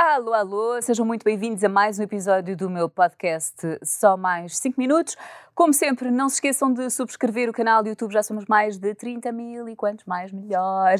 [0.00, 4.78] Alô, alô, sejam muito bem-vindos a mais um episódio do meu podcast Só Mais 5
[4.78, 5.16] Minutos.
[5.58, 8.94] Como sempre, não se esqueçam de subscrever o canal do YouTube, já somos mais de
[8.94, 10.94] 30 mil e quantos mais melhor.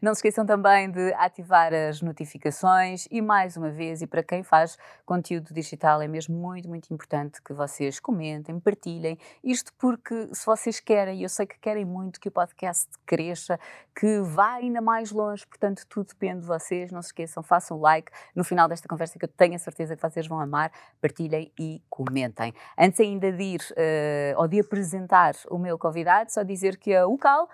[0.00, 4.44] Não se esqueçam também de ativar as notificações e, mais uma vez, e para quem
[4.44, 9.18] faz conteúdo digital, é mesmo muito, muito importante que vocês comentem, partilhem.
[9.42, 13.58] Isto porque, se vocês querem, eu sei que querem muito que o podcast cresça,
[13.96, 16.92] que vá ainda mais longe, portanto, tudo depende de vocês.
[16.92, 20.02] Não se esqueçam, façam like no final desta conversa que eu tenho a certeza que
[20.02, 22.52] vocês vão amar, partilhem e comentem.
[22.78, 23.60] Antes ainda de ir.
[23.72, 27.48] Uh, ou de apresentar o meu convidado, só dizer que a UCAL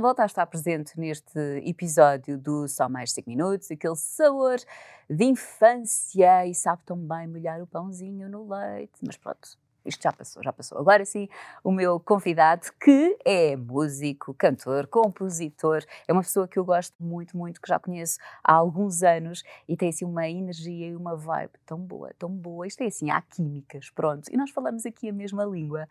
[0.00, 4.56] volta a estar presente neste episódio do Só Mais 5 Minutos, aquele sabor
[5.08, 10.12] de infância e sabe tão bem molhar o pãozinho no leite, mas pronto, isto já
[10.12, 10.78] passou, já passou.
[10.78, 11.28] Agora sim,
[11.62, 17.36] o meu convidado, que é músico, cantor, compositor, é uma pessoa que eu gosto muito,
[17.36, 21.52] muito, que já conheço há alguns anos e tem assim uma energia e uma vibe
[21.66, 22.66] tão boa, tão boa.
[22.66, 24.28] Isto é assim, há químicas, pronto.
[24.32, 25.88] E nós falamos aqui a mesma língua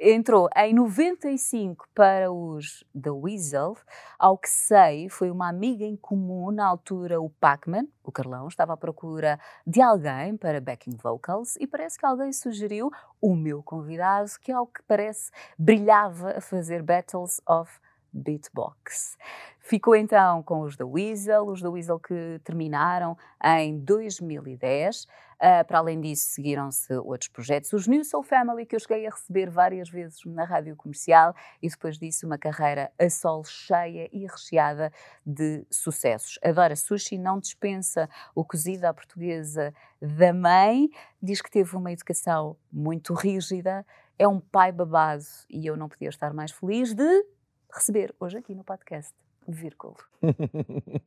[0.00, 3.76] entrou em 95 para os The Weasel.
[4.18, 8.72] Ao que sei, foi uma amiga em comum, na altura o Pacman, o Carlão, estava
[8.74, 14.30] à procura de alguém para backing vocals e parece que alguém sugeriu o meu convidado,
[14.40, 17.70] que ao que parece brilhava a fazer Battles of
[18.12, 19.16] Beatbox.
[19.64, 25.04] Ficou então com os The Weasel, os The Weasel que terminaram em 2010.
[25.04, 25.08] Uh,
[25.44, 27.72] ah, para além disso, seguiram-se outros projetos.
[27.72, 31.68] Os New Soul Family, que eu cheguei a receber várias vezes na rádio comercial, e
[31.68, 34.92] depois disso, uma carreira a sol cheia e recheada
[35.24, 36.38] de sucessos.
[36.44, 40.88] Adora sushi, não dispensa o cozido à portuguesa da mãe,
[41.20, 43.86] diz que teve uma educação muito rígida,
[44.18, 47.24] é um pai babado e eu não podia estar mais feliz de
[47.72, 49.12] receber hoje aqui no podcast.
[49.48, 49.94] Vírgula.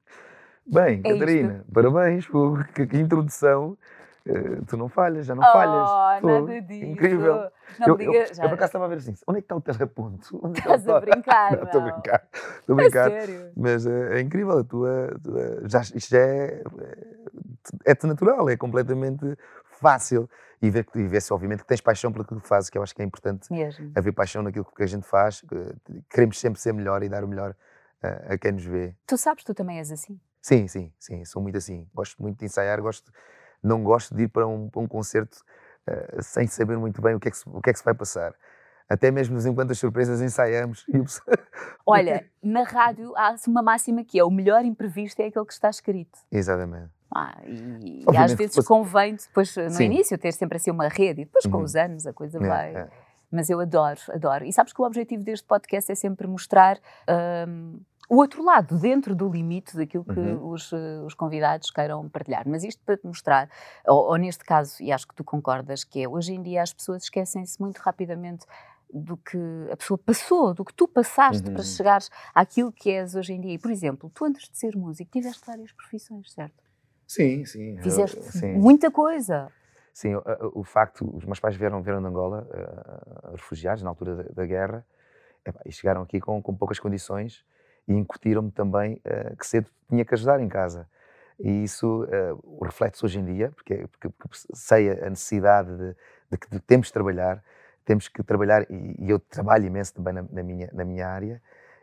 [0.68, 1.72] Bem, é Catarina, isto.
[1.72, 3.78] parabéns, por que, que introdução.
[4.28, 6.24] Uh, tu não falhas, já não oh, falhas.
[6.24, 6.84] nada disso.
[6.84, 7.52] Incrível.
[7.80, 8.44] Não eu, diga, eu, já.
[8.44, 10.40] eu por acaso estava a ver assim, onde é que está o terraponto?
[10.42, 11.64] Onde Estás a brincar, não?
[11.64, 13.12] Estou a brincar, estou a brincar.
[13.12, 13.52] sério?
[13.56, 16.64] Mas uh, é incrível, a tua, tua já, isto já é,
[17.86, 19.38] é, é natural, é completamente
[19.80, 20.30] fácil
[20.62, 22.96] e ver, e ver se obviamente que tens paixão pelo que fazes, que eu acho
[22.96, 23.92] que é importante Mesmo.
[23.96, 25.44] haver paixão naquilo que a gente faz,
[26.10, 27.56] queremos sempre ser melhor e dar o melhor
[28.02, 28.96] a, a quem nos vê.
[29.06, 30.20] Tu sabes, tu também és assim?
[30.42, 31.88] Sim, sim, sim, sou muito assim.
[31.94, 33.12] Gosto muito de ensaiar, gosto,
[33.64, 35.38] não gosto de ir para um, para um concerto
[35.88, 37.86] uh, sem saber muito bem o que, é que se, o que é que se
[37.86, 38.34] vai passar.
[38.88, 40.86] Até mesmo enquanto as surpresas ensaiamos.
[41.86, 45.70] Olha, na rádio há uma máxima que é o melhor imprevisto é aquele que está
[45.70, 46.20] escrito.
[46.32, 46.90] Exatamente.
[47.14, 49.86] Ah, e, e, às vezes convém depois no Sim.
[49.86, 51.64] início ter sempre assim uma rede e depois com uhum.
[51.64, 52.76] os anos a coisa é, vai.
[52.76, 52.88] É.
[53.32, 54.46] Mas eu adoro, adoro.
[54.46, 56.78] E sabes que o objetivo deste podcast é sempre mostrar
[57.48, 57.80] um,
[58.10, 60.52] o outro lado, dentro do limite daquilo que uhum.
[60.52, 62.48] os, os, convidados queiram partilhar.
[62.48, 63.50] Mas isto para te mostrar,
[63.88, 66.72] ou, ou, neste caso, e acho que tu concordas, que é hoje em dia as
[66.72, 68.46] pessoas esquecem-se muito rapidamente
[68.96, 69.38] do que
[69.72, 71.54] a pessoa passou, do que tu passaste uhum.
[71.54, 73.54] para chegares àquilo que és hoje em dia.
[73.54, 76.64] E, por exemplo, tu antes de ser músico tiveste várias profissões, certo?
[77.06, 77.78] Sim, sim.
[77.82, 78.54] Fizeste eu, sim.
[78.54, 79.52] muita coisa.
[79.94, 80.22] Sim, o,
[80.56, 84.46] o, facto, os meus pais vieram, vieram de Angola, uh, refugiados na altura da, da
[84.46, 84.86] guerra,
[85.66, 87.46] e chegaram aqui com, com poucas condições
[87.88, 90.88] e incutiram-me também uh, que cedo tinha que ajudar em casa.
[91.40, 95.96] E isso uh, reflete-se hoje em dia, porque, porque, porque, sei a necessidade de,
[96.32, 97.44] de que temos de trabalhar,
[97.86, 101.42] temos que trabalhar, e, e eu trabalho imenso também na, na minha, na minha área,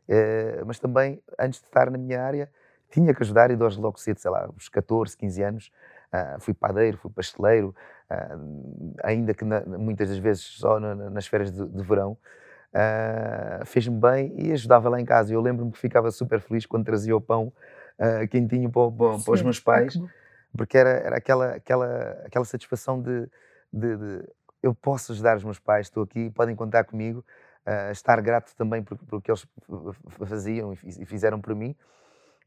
[0.08, 2.50] uh, mas também, antes de estar na minha área,
[2.92, 5.72] tinha que ajudar e desde logo cedo, sei lá, uns 14, 15 anos,
[6.12, 7.74] uh, fui padeiro, fui pasteleiro,
[8.10, 13.64] uh, ainda que na, muitas das vezes só na, nas férias de, de verão, uh,
[13.64, 15.32] fez-me bem e ajudava lá em casa.
[15.32, 17.52] Eu lembro-me que ficava super feliz quando trazia o pão
[18.30, 20.00] quentinho para, para, para, os meus pais,
[20.56, 23.28] porque era, era aquela, aquela, aquela satisfação de,
[23.72, 24.28] de, de
[24.62, 27.24] eu posso ajudar os meus pais, estou aqui, podem contar comigo,
[27.66, 29.46] uh, estar grato também por, por que eles
[30.26, 31.76] faziam e fizeram por mim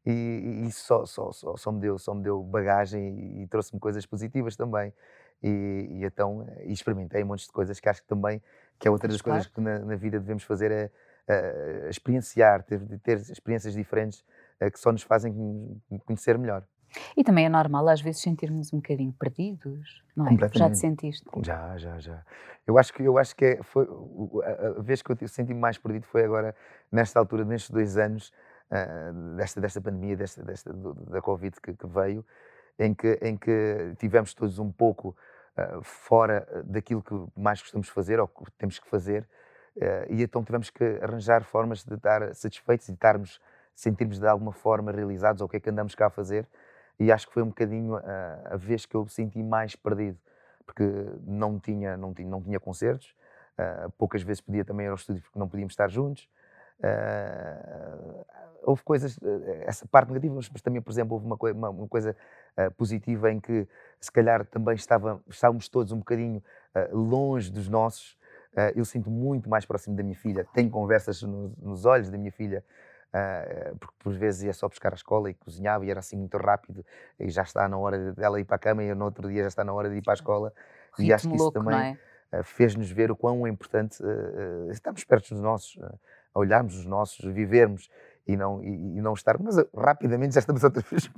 [0.05, 3.47] e, e isso só, só, só, só, me deu, só me deu bagagem e, e
[3.47, 4.93] trouxe-me coisas positivas também.
[5.41, 8.41] E, e, então e experimentei um monte de coisas que acho que também
[8.79, 9.37] que é outra das claro.
[9.37, 10.91] coisas que na, na, vida devemos fazer é
[11.29, 14.23] uh, experienciar, ter, ter experiências diferentes
[14.61, 15.33] uh, que só nos fazem
[16.05, 16.63] conhecer melhor.
[17.15, 20.37] E também é normal às vezes sentirmos um bocadinho perdidos, não é?
[20.53, 21.25] Já te sentiste?
[21.41, 22.23] Já, já, já.
[22.67, 23.87] Eu acho que eu acho que é, foi
[24.43, 26.55] a, a vez que eu senti mais perdido foi agora
[26.91, 28.33] nesta altura, nestes dois anos
[28.71, 32.25] uh, desta, desta pandemia, desta, desta, da Covid que, que, veio,
[32.79, 35.15] em que, em que tivemos todos um pouco
[35.57, 39.27] uh, fora daquilo que mais gostamos de fazer ou que temos que fazer,
[39.77, 43.39] uh, e então tivemos que arranjar formas de estar satisfeitos e de estarmos,
[43.75, 46.47] sentirmos de alguma forma realizados ou o que é que andamos cá a fazer.
[46.99, 50.17] E acho que foi um bocadinho a, a vez que eu senti mais perdido,
[50.65, 50.83] porque
[51.25, 53.13] não tinha, não tinha, não tinha concertos,
[53.59, 56.27] uh, poucas vezes podia também ir ao estúdio porque não podíamos estar juntos.
[56.79, 58.25] Uh,
[58.63, 59.19] houve coisas,
[59.61, 62.15] essa parte negativa, mas também, por exemplo, houve uma, uma, uma coisa
[62.57, 63.67] uh, positiva em que
[63.99, 66.43] se calhar também estava, estávamos todos um bocadinho
[66.91, 68.17] longe dos nossos.
[68.75, 72.31] eu sinto muito mais próximo da minha filha, tenho conversas no, nos olhos da minha
[72.31, 72.63] filha
[73.15, 76.35] Uh, porque por vezes ia só buscar a escola e cozinhava e era assim muito
[76.37, 76.83] rápido
[77.17, 79.47] e já está na hora dela ir para a cama e no outro dia já
[79.47, 80.51] está na hora de ir para a escola
[80.97, 81.97] Ritmo e acho que isso louco, também
[82.33, 82.39] é?
[82.39, 86.85] uh, fez-nos ver o quão é importante uh, estarmos perto dos nossos, a olharmos os
[86.85, 87.89] nossos, vivermos
[88.27, 91.09] e não, e, e não estar, mas rapidamente já estamos outra vez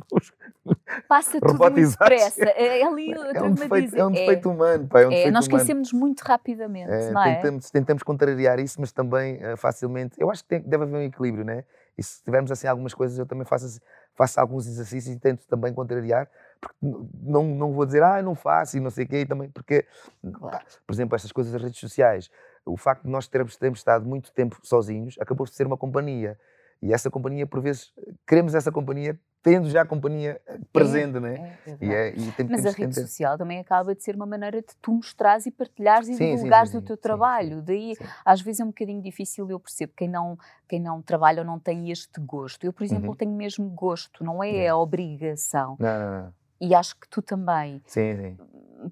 [1.08, 2.44] Passa tudo muito depressa.
[2.44, 4.88] É, é ali é um defeito, é um defeito é, humano.
[4.88, 8.92] Pá, é um é, nós esquecemos muito rapidamente, é, não tentamos, tentamos contrariar isso, mas
[8.92, 10.16] também facilmente.
[10.20, 11.64] Eu acho que tem, deve haver um equilíbrio, né?
[11.98, 13.82] E se tivermos assim algumas coisas, eu também faço,
[14.16, 16.30] faço alguns exercícios e tento também contrariar,
[16.62, 19.86] porque não, não vou dizer, ah, não faço e não sei o quê, também, porque,
[20.22, 22.30] por exemplo, estas coisas das redes sociais,
[22.66, 26.38] o facto de nós termos, termos estado muito tempo sozinhos, acabou por ser uma companhia.
[26.82, 27.92] E essa companhia, por vezes,
[28.28, 31.58] queremos essa companhia tendo já a companhia eh, presente, é, né?
[31.66, 34.76] É, é e e Mas a rede social também acaba de ser uma maneira de
[34.82, 37.62] tu mostrares e partilhares e sim, divulgares sim, sim, o teu trabalho.
[37.62, 37.94] Daí,
[38.26, 40.38] às vezes, é um bocadinho difícil, eu percebo, quem não,
[40.68, 42.64] quem não trabalha ou não tem este gosto.
[42.66, 43.16] Eu, por exemplo, uhum.
[43.16, 45.78] tenho mesmo gosto, não é a obrigação.
[45.80, 46.34] Não, não, não.
[46.60, 47.82] E acho que tu também.
[47.86, 48.38] Sim, sim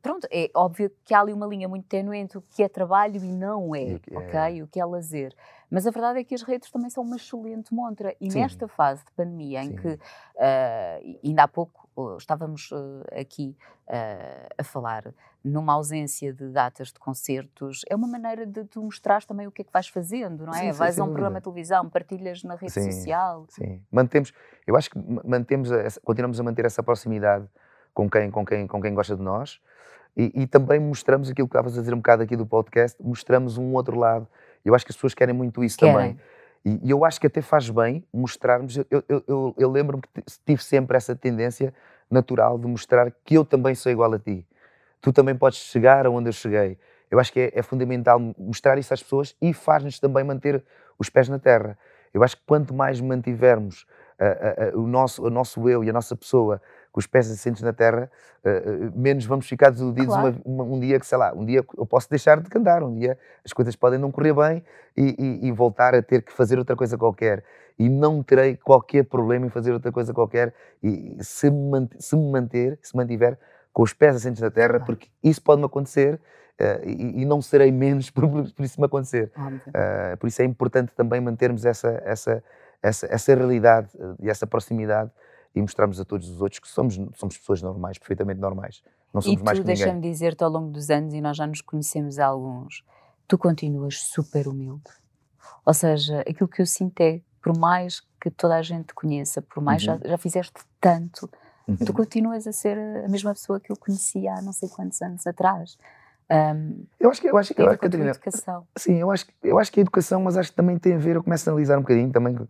[0.05, 3.15] pronto, é óbvio que há ali uma linha muito tenue entre o que é trabalho
[3.15, 4.59] e não é, e ok?
[4.59, 4.63] É.
[4.63, 5.33] O que é lazer.
[5.67, 8.15] Mas a verdade é que as redes também são uma excelente montra.
[8.21, 8.39] E Sim.
[8.39, 9.75] nesta fase de pandemia, em Sim.
[9.77, 13.57] que uh, ainda há pouco uh, estávamos uh, aqui
[14.57, 15.13] a falar
[15.43, 19.61] numa ausência de datas de concertos, é uma maneira de tu mostrar também o que
[19.61, 20.59] é que vais fazendo, não é?
[20.59, 23.45] Sim, vais a um programa de televisão, partilhas na rede social.
[23.49, 24.33] Sim, mantemos,
[24.65, 27.47] eu acho que mantemos, essa, continuamos a manter essa proximidade
[27.93, 29.61] com quem, com quem, com quem gosta de nós.
[30.15, 33.57] E, e, também mostramos aquilo que estavas a dizer um bocado aqui do podcast, mostramos
[33.57, 34.27] um outro lado.
[34.63, 35.93] Eu acho que as pessoas querem muito isso querem.
[35.93, 36.19] também.
[36.63, 38.77] E, e, eu acho que até faz bem mostrarmos.
[38.77, 41.73] Eu, eu, eu, eu lembro-me que tive sempre essa tendência
[42.09, 44.47] natural de mostrar que eu também sou igual a ti.
[45.01, 46.77] Tu também podes chegar aonde eu cheguei.
[47.11, 50.63] Eu acho que é, é fundamental mostrar isso às pessoas e faz-nos também manter
[50.97, 51.77] os pés na terra.
[52.13, 53.85] Eu acho que quanto mais mantivermos
[54.19, 56.61] uh, uh, uh, o, nosso, o nosso eu e a nossa pessoa
[56.95, 58.09] com os pés assentes na terra,
[58.45, 60.37] uh, menos vamos ficar desiludidos claro.
[60.45, 62.95] uma, uma, um dia que, sei lá, um dia eu posso deixar de cantar, um
[62.97, 64.63] dia as coisas podem não correr bem
[64.95, 67.43] e, e, e voltar a ter que fazer outra coisa qualquer.
[67.77, 72.31] E não terei qualquer problema em fazer outra coisa qualquer e se me, se me
[72.31, 73.37] manter, se mantiver
[73.73, 74.85] com os pés assentes na terra, claro.
[74.85, 76.19] porque isso pode-me acontecer
[76.57, 79.29] Uh, e, e, não serei menos por, por isso me acontecer.
[79.37, 82.41] Uh, por isso é importante também mantermos essa, essa,
[82.81, 83.89] essa, essa realidade
[84.21, 85.11] e essa proximidade
[85.55, 88.83] e mostrarmos a todos os outros que somos, somos pessoas normais, perfeitamente normais.
[89.13, 91.61] Não somos e mais que deixa-me dizer-te ao longo dos anos, e nós já nos
[91.61, 92.83] conhecemos alguns,
[93.27, 94.83] tu continuas super humilde.
[95.65, 99.41] Ou seja, aquilo que eu sinto é, por mais que toda a gente te conheça,
[99.41, 99.99] por mais uhum.
[99.99, 101.29] já, já fizeste tanto,
[101.67, 101.77] uhum.
[101.77, 105.25] tu continuas a ser a mesma pessoa que eu conhecia há não sei quantos anos
[105.25, 105.77] atrás.
[106.29, 108.67] Um, eu acho que eu acho que, eu acho que a educação.
[108.75, 111.15] Sim, eu acho, eu acho que a educação, mas acho que também tem a ver,
[111.15, 112.47] eu começo a analisar um bocadinho também, uh,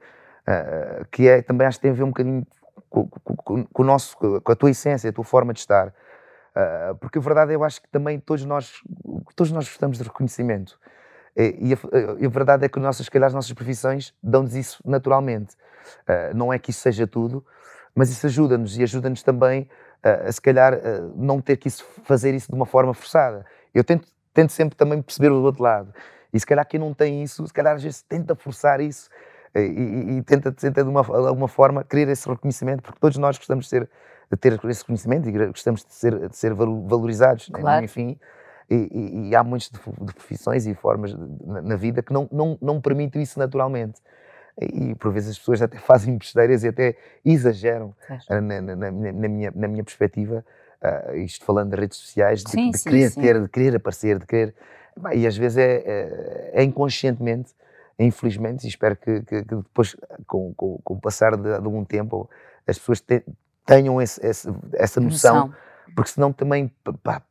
[1.11, 2.47] que é, também acho que tem a ver um bocadinho
[2.89, 5.87] com, com, o nosso, com a tua essência, a tua forma de estar.
[5.87, 8.81] Uh, porque a verdade eu acho que também todos nós,
[9.35, 10.79] todos nós gostamos de reconhecimento.
[11.37, 15.55] E, a, a, verdade é que nossas, calhar, as nossas profissões dão-nos isso naturalmente.
[16.07, 17.45] Uh, não é que isso seja tudo,
[17.93, 19.63] mas isso ajuda-nos e ajuda-nos também
[20.03, 20.79] uh, a, se calhar,
[21.15, 23.45] não ter que isso, fazer isso de uma forma forçada.
[23.73, 25.93] Eu tento, tento sempre também perceber o outro lado.
[26.33, 29.09] E se calhar quem não tem isso, se calhar às vezes tenta forçar isso
[29.61, 33.37] e, e, tenta, tenta de uma, de alguma forma querer esse reconhecimento, porque todos nós
[33.37, 33.89] gostamos de, ser,
[34.29, 37.59] de ter esse reconhecimento e gostamos de ser, de ser valorizados, né?
[37.59, 37.79] claro.
[37.79, 37.85] né?
[37.85, 38.19] enfim.
[38.69, 41.13] E, e, há muitas de, profissões e formas
[41.45, 44.01] na, na, vida que não, não, não permitem isso naturalmente.
[44.59, 47.95] E por vezes as pessoas até fazem besteiras e até exageram
[48.27, 50.43] na, na, na, minha, na minha perspectiva.
[50.81, 53.21] Uh, isto falando de redes sociais, de, sim, de sim, querer sim.
[53.21, 54.55] ter, de querer aparecer, de querer.
[55.13, 57.53] E às vezes é, é, é inconscientemente
[57.97, 59.95] infelizmente, e espero que, que, que depois,
[60.27, 62.29] com, com, com, o passar de, algum tempo,
[62.67, 63.23] as pessoas te,
[63.65, 65.55] tenham esse, esse, essa noção, noção,
[65.95, 66.71] porque senão também
[67.01, 67.21] pá,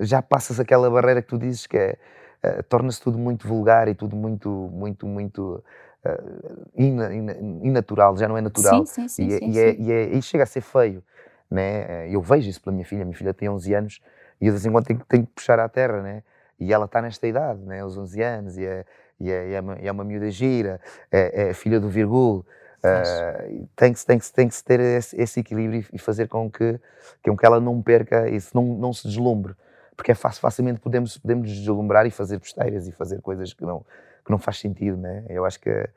[0.00, 1.98] já passas aquela barreira que tu dizes que é,
[2.44, 5.64] uh, torna-se tudo muito vulgar e tudo muito, muito, muito
[6.04, 8.84] uh, ina, ina, inatural, já não é natural.
[8.86, 11.02] Sim, sim, sim, e, é, sim, e, é, e, é, e, chega a ser feio.
[11.48, 12.08] Né?
[12.10, 14.00] Eu vejo isso pela minha filha, minha filha tem 11 anos
[14.40, 16.22] e eu de vez em quando tenho, tenho que puxar à terra, né?
[16.58, 17.80] e ela está nesta idade, né?
[17.80, 18.84] aos 11 anos, e é,
[19.18, 20.80] e é, é, uma, é uma miúda gira,
[21.10, 22.44] é, é filha do Virgul,
[22.86, 26.78] Uh, tem, que, tem, que, tem que ter esse, esse, equilíbrio e fazer com que,
[27.24, 29.54] com que ela não perca isso, não, não se deslumbre.
[29.96, 33.84] Porque é fácil, facilmente podemos, podemos deslumbrar e fazer besteiras e fazer coisas que não,
[34.24, 35.24] que não faz sentido, né?
[35.28, 35.88] Eu acho que,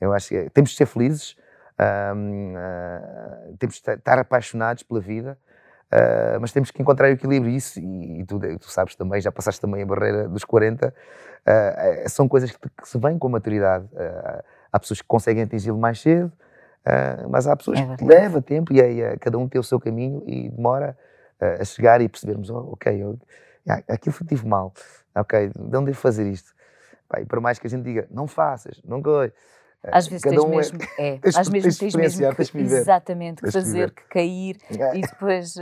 [0.00, 1.32] eu acho que temos de ser felizes,
[1.80, 5.38] uh, temos de estar apaixonados pela vida,
[5.96, 7.50] uh, mas temos que encontrar o equilíbrio.
[7.50, 12.08] Isso, e, e tu, tu, sabes também, já passaste também a barreira dos 40, uh,
[12.08, 13.88] são coisas que, que, se vêm com a maturidade.
[14.72, 16.30] há pessoas que conseguem atingi-lo mais cedo,
[17.28, 20.22] mas há pessoas é que leva tempo e aí cada um tem o seu caminho
[20.26, 20.96] e demora
[21.40, 23.18] a chegar e percebermos, oh, ok, eu,
[23.88, 24.72] aquilo tive mal,
[25.14, 26.54] ok, não devo fazer isto.
[27.18, 29.32] E por mais que a gente diga, não faças, não coi.
[29.92, 33.42] Às vezes tens um é mesmo, é, é às vezes tens mesmo que, que exatamente,
[33.42, 34.98] que fazer, que cair é.
[34.98, 35.54] e depois,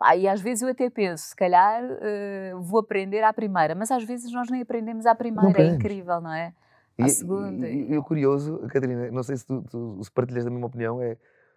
[0.00, 3.90] ah, e às vezes eu até penso, se calhar uh, vou aprender à primeira, mas
[3.90, 6.52] às vezes nós nem aprendemos à primeira, é incrível, não é?
[7.00, 7.68] À e, segunda.
[7.68, 11.00] E, e, o curioso, Catarina, não sei se tu, tu se partilhas da mesma opinião,
[11.02, 11.16] é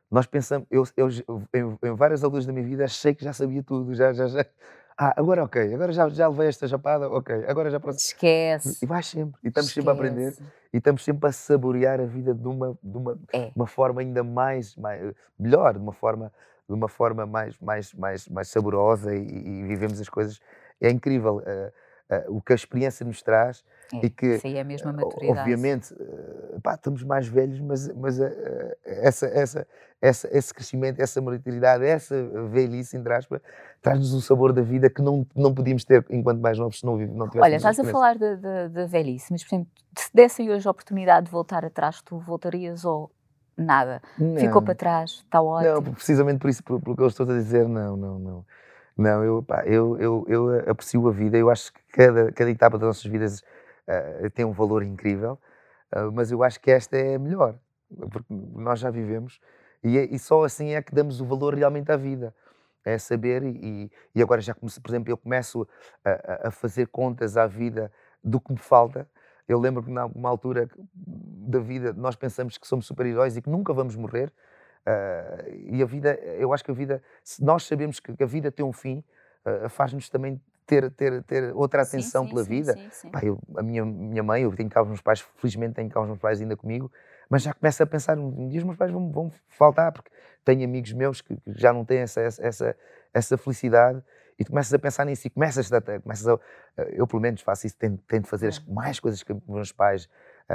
[0.10, 1.10] nós pensamos, eu, eu
[1.53, 4.46] em, em, várias alturas da minha vida achei que já sabia tudo, já, já, já,
[4.98, 7.98] ah, agora ok, agora já, já levei esta chapada, ok, agora já pronto.
[7.98, 8.84] Esquece.
[8.84, 9.86] E vais sempre, e estamos Esquece.
[9.86, 10.36] sempre a aprender,
[10.74, 13.52] e estamos sempre a saborear a vida de uma, de uma, é.
[13.56, 16.32] uma forma ainda mais, mais, melhor, de uma forma,
[16.68, 20.40] de uma forma mais, mais, mais, mais saborosa e, e vivemos as coisas.
[20.80, 21.38] É incrível.
[21.38, 21.72] Uh,
[22.28, 25.40] o que a experiência nos traz é, e que isso aí é mesmo a maturidade.
[25.40, 28.20] obviamente uh, pá, estamos mais velhos mas, mas
[28.84, 29.68] essa, essa,
[30.00, 32.16] essa, esse crescimento, essa maturidade essa
[32.50, 33.42] velhice, entre aspas
[33.82, 36.98] traz-nos um sabor da vida que não, não podíamos ter enquanto mais novos se não,
[36.98, 41.26] não Olha, estás a falar da velhice mas, por exemplo, se dessem hoje a oportunidade
[41.26, 43.12] de voltar atrás, tu voltarias ou
[43.58, 44.02] nada?
[44.20, 44.36] Não.
[44.36, 45.74] Ficou para trás, está ótimo?
[45.74, 48.46] Não, precisamente por isso, por, por que eu estou a dizer, não, não, não
[48.98, 52.78] não, eu, pá, eu, eu, eu aprecio a vida, eu acho que cada, cada etapa
[52.78, 53.42] das nossas vidas
[53.88, 55.40] uh, tem um valor incrível,
[55.94, 57.56] uh, mas eu acho que esta é a melhor,
[58.12, 59.40] porque nós já vivemos
[59.86, 62.34] e, é, e só assim é que damos o valor realmente à vida.
[62.84, 65.68] É saber, e, e agora já comecei, por exemplo, eu começo
[66.04, 67.92] a, a fazer contas à vida
[68.24, 69.08] do que me falta.
[69.48, 73.74] Eu lembro que numa altura da vida nós pensamos que somos super-heróis e que nunca
[73.74, 74.32] vamos morrer,
[74.88, 78.51] Uh, e a vida, eu acho que a vida, se nós sabemos que a vida
[78.51, 79.04] tem um fim,
[79.46, 82.75] uh, faz-nos também ter, ter, ter outra atenção sim, sim, pela sim, vida.
[83.22, 86.08] Eu, a minha, minha mãe, eu tenho cá os meus pais, felizmente tenho cá os
[86.08, 86.92] meus pais ainda comigo,
[87.30, 90.12] mas já começo a pensar, um dia os meus pais vão, vão faltar, porque
[90.44, 92.75] tenho amigos meus que, que já não têm essa, essa,
[93.13, 94.01] essa felicidade
[94.38, 96.39] e tu começas a pensar nisso e começas a, começas a,
[96.89, 100.10] eu pelo menos faço isso, tento, tento fazer as, mais coisas que meus pais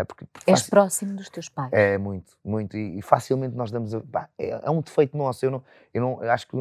[0.05, 1.73] porque, porque És próximo dos teus pais.
[1.73, 2.77] É, muito, muito.
[2.77, 3.93] E, e facilmente nós damos.
[4.11, 5.45] Pá, é, é, um defeito nosso.
[5.45, 6.57] Eu, não, eu, não, eu acho que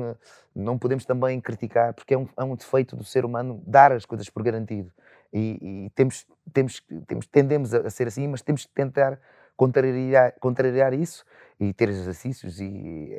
[0.55, 4.05] não podemos também criticar, porque é um, é um defeito do ser humano dar as
[4.05, 4.91] coisas por garantido.
[5.31, 9.19] E, e temos, temos, temos, tendemos a, ser assim, mas temos que tentar
[9.55, 11.23] contrariar, contrariar isso
[11.59, 13.13] e ter exercícios e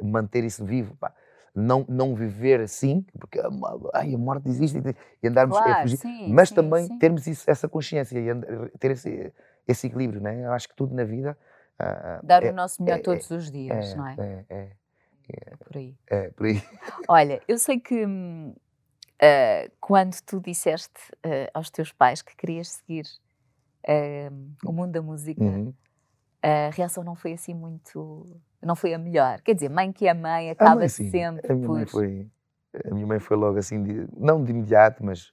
[0.00, 0.96] uh, manter isso vivo.
[0.96, 1.12] Pá.
[1.54, 3.40] Não, não viver assim, porque
[3.92, 4.78] ai, a morte existe
[5.22, 6.98] e andarmos claro, a fugir, sim, mas sim, também sim.
[6.98, 9.32] termos isso, essa consciência e ter esse,
[9.66, 10.44] esse equilíbrio, né?
[10.44, 11.36] Eu acho que tudo na vida.
[11.80, 14.16] Uh, Dar é, o nosso melhor é, todos é, os dias, não é?
[14.18, 14.72] É, é,
[15.28, 15.56] é?
[15.56, 15.96] por aí.
[16.08, 16.62] É, por aí.
[17.08, 23.06] Olha, eu sei que uh, quando tu disseste uh, aos teus pais que querias seguir
[24.64, 25.74] o mundo da música, uhum.
[26.42, 28.26] A reação não foi assim muito.
[28.62, 29.40] Não foi a melhor.
[29.40, 31.76] Quer dizer, mãe que é mãe acaba a mãe, sempre a minha por.
[31.76, 32.30] Mãe foi,
[32.84, 35.32] a minha mãe foi logo assim, de, não de imediato, mas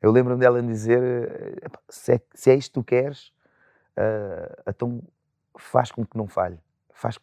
[0.00, 3.28] eu lembro-me dela dizer: se é, se é isto que tu queres,
[3.96, 5.02] uh, então
[5.56, 6.58] faz com que não falhe,
[6.92, 7.18] faz,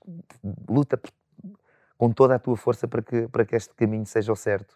[0.69, 0.99] luta
[1.97, 4.75] com toda a tua força para que, para que este caminho seja o certo.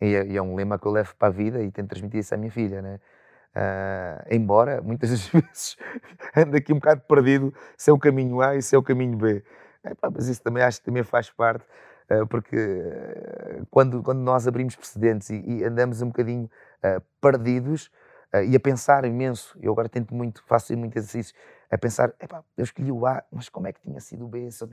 [0.00, 2.20] E é, e é um lema que eu levo para a vida e tento transmitir
[2.20, 3.00] isso à minha filha, né?
[3.56, 5.76] Uh, embora muitas das vezes
[6.36, 9.16] ande aqui um bocado perdido se é o caminho A e se é o caminho
[9.16, 9.44] B.
[10.12, 11.64] mas isso também acho que também faz parte,
[12.10, 16.50] uh, porque uh, quando, quando nós abrimos precedentes e, e andamos um bocadinho
[17.18, 17.90] perdidos,
[18.46, 19.56] e a pensar imenso.
[19.62, 21.34] Eu agora tento muito, faço muito exercício,
[21.70, 22.12] a pensar,
[22.58, 24.50] eu escolhi o A, mas como é que tinha sido o B?
[24.50, 24.68] Se eu...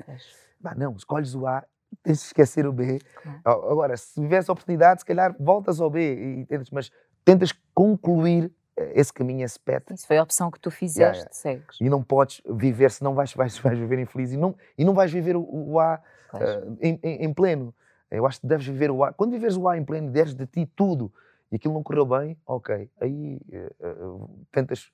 [0.75, 1.63] não, escolhes o A,
[2.03, 3.00] tens de esquecer o B.
[3.43, 3.71] Claro.
[3.71, 6.91] Agora, se tivesse a oportunidade, se calhar voltas ao B, e, tentas, mas
[7.23, 8.51] tentas concluir
[8.93, 9.93] esse caminho, esse pet.
[9.93, 11.77] Isso foi a opção que tu fizeste, yeah, segues.
[11.79, 15.11] E não podes viver, senão vais, vais, vais viver infeliz e não, e não vais
[15.11, 16.01] viver o, o A
[16.33, 17.73] uh, em, em, em, pleno.
[18.09, 19.13] Eu acho que deves viver o A.
[19.13, 21.11] Quando viveres o A em pleno, deres de ti tudo
[21.51, 22.89] e aquilo não correu bem, ok.
[23.00, 23.39] Aí
[23.81, 24.91] uh, uh, tentas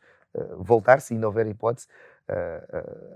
[0.60, 1.88] voltar, se ainda houver hipótese.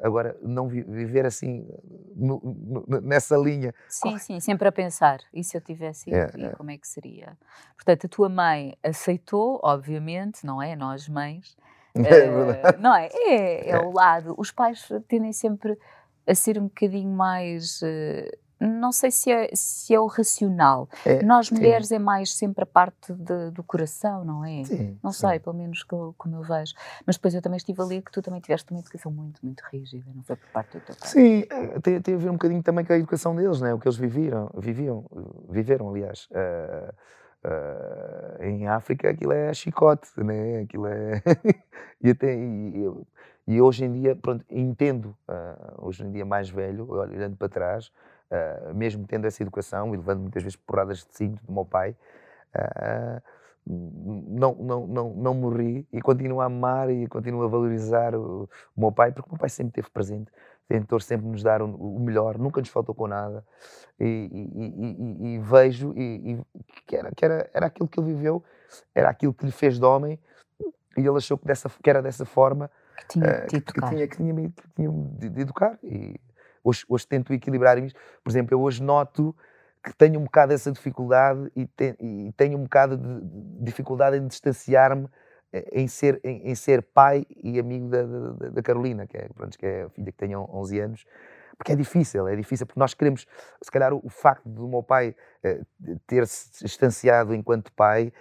[0.01, 1.67] Agora, não vi viver assim
[2.15, 3.73] no, no, nessa linha.
[3.87, 5.19] Sim, sim, sempre a pensar.
[5.33, 6.49] E se eu tivesse ido, é, é.
[6.51, 7.37] como é que seria?
[7.75, 10.75] Portanto, a tua mãe aceitou, obviamente, não é?
[10.75, 11.57] Nós mães.
[11.93, 12.77] É.
[12.77, 13.09] Não é?
[13.11, 14.33] É, é, é o lado.
[14.37, 15.77] Os pais tendem sempre
[16.25, 17.81] a ser um bocadinho mais.
[17.81, 20.87] Uh, não sei se é, se é o racional.
[21.05, 21.55] É, Nós sim.
[21.55, 24.63] mulheres é mais sempre a parte de- do coração, não é?
[24.63, 25.27] Sim, Não sim.
[25.27, 26.73] sei, pelo menos que eu- como eu vejo.
[27.05, 30.05] Mas depois eu também estive ali que tu também tiveste uma educação muito, muito rígida,
[30.13, 31.09] não foi por parte do teu pai?
[31.09, 33.73] Sim, eh, tem, tem a ver um bocadinho também com a educação deles, né?
[33.73, 35.05] o que eles viviram, viviam,
[35.49, 36.27] viveram, aliás.
[36.31, 36.93] Eh,
[37.43, 40.59] eh, em África aquilo é chicote, né?
[40.61, 41.21] aquilo é.
[42.01, 42.85] e, até, e,
[43.47, 47.91] e- hoje em dia, pronto, entendo, ah, hoje em dia mais velho, olhando para trás,
[48.31, 51.95] ah, mesmo tendo essa educação e levando muitas vezes porradas de cinto do meu pai,
[52.53, 53.21] ah,
[53.65, 58.81] não, não, não, não morri e continuo a amar e continuo a valorizar o, o
[58.81, 60.31] meu pai, porque o meu pai sempre esteve presente,
[60.67, 63.45] tentou sempre nos dar o, o melhor, nunca nos faltou com nada.
[63.99, 68.43] E, e- e- e- vejo que, era, que era, era aquilo que ele viveu,
[68.95, 70.19] era aquilo que lhe fez de homem,
[70.97, 73.89] e ele achou que, dessa, que era dessa forma Que tinha que, tocar.
[73.89, 75.77] tinha, que, tinha, que tinha de, de educar.
[75.83, 76.19] E
[76.63, 77.99] hoje, hoje tento equilibrar isto.
[78.23, 79.35] Por exemplo, eu hoje noto
[79.83, 83.21] que tenho um bocado essa dificuldade e, te- e tenho um bocado de,
[83.57, 85.07] de dificuldade em distanciar-me
[85.51, 89.27] eh, em ser, em, em ser pai e amigo da, da, da- Carolina, que é,
[89.35, 91.03] pronto, que é a filha que tem 11 anos,
[91.57, 93.25] porque é difícil, é difícil, porque nós queremos,
[93.61, 95.61] se calhar, o, o facto do meu pai eh,
[96.07, 98.11] ter-se distanciado enquanto pai,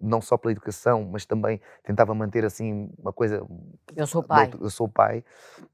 [0.00, 3.44] não só pela educação, mas também tentava manter assim uma coisa
[3.96, 4.44] Eu sou pai.
[4.44, 5.24] outro- eu sou pai,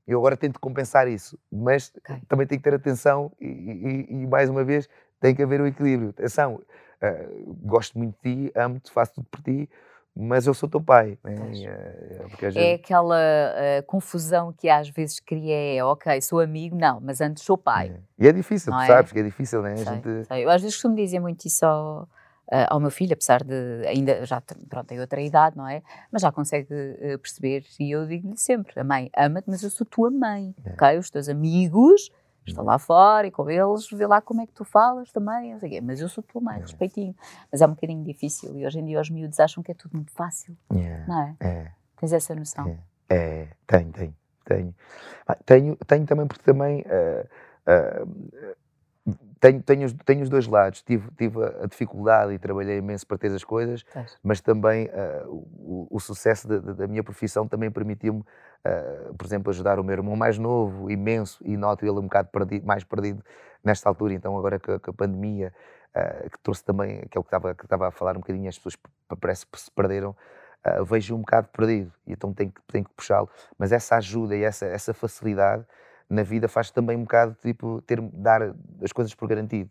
[0.07, 2.17] eu agora tento compensar isso, mas Ok.
[2.29, 4.89] também tenho que ter atenção e, e- e, mais uma vez
[5.21, 6.11] tem que haver o equilíbrio.
[6.11, 6.61] Atenção,
[7.01, 7.29] eh,
[7.63, 9.69] gosto muito de ti, amo-te, faço tudo por ti,
[10.15, 11.19] mas eu sou teu pai.
[11.23, 11.35] Né?
[11.53, 16.75] E, eh, É vezes- aquela eh, confusão que às vezes cria, é ok, sou amigo,
[16.77, 17.89] não, mas antes sou pai.
[18.19, 18.25] É.
[18.25, 18.87] E é difícil, Não tu é?
[18.87, 19.73] sabes que é difícil, né?
[19.73, 20.45] A Sei, gente- sei.
[20.45, 22.09] Eu às vezes costumo dizer muito isso ao,
[22.51, 25.83] eh, ao meu filho, apesar de ainda já pronto, tem outra idade, não é?
[26.13, 29.87] Mas já consegue eh, perceber e eu digo-lhe sempre: a mãe ama-te, mas eu sou
[29.87, 30.73] tua mãe, É.
[30.73, 30.99] ok?
[30.99, 32.11] Os teus amigos
[32.47, 35.69] estão lá fora e com eles, vê lá como é que tu falas também, sei
[35.69, 36.61] quê, mas eu sou tua mãe, É.
[36.61, 37.13] respeitinho.
[37.51, 39.97] Mas é um bocadinho difícil e hoje em dia os miúdos acham que é tudo
[39.97, 41.37] muito fácil, É, não é?
[41.41, 41.71] é.
[41.99, 42.69] Tens essa noção?
[42.69, 42.79] É.
[43.09, 44.75] É, tenho, tenho, tenho.
[45.45, 47.27] Tenho, tenho também porque também eh,
[47.67, 48.05] eh,
[49.41, 50.83] tenho, tenho, os, tenho os dois lados.
[50.83, 54.19] Tive, tive a dificuldade e trabalhei imenso para ter as coisas, Pois.
[54.23, 58.25] mas também eh, o, o sucesso da, da- minha profissão também permitiu-me,
[58.65, 62.29] eh, por exemplo, ajudar o meu irmão mais novo, imenso, e noto ele um bocado
[62.31, 63.23] perdido, mais perdido
[63.63, 64.15] nesta altura.
[64.15, 65.53] Então, agora com a, com a pandemia,
[65.95, 68.49] eh, que trouxe também, que é o que estava, que estava a falar um bocadinho,
[68.49, 68.77] as pessoas
[69.21, 70.15] parece que se perderam.
[70.85, 73.29] vejo um bocado perdido e então tenho que, tenho que puxá-lo.
[73.59, 75.65] Mas essa ajuda e essa, essa facilidade
[76.09, 79.71] na vida faz também um bocado tipo ter dar as coisas por garantido.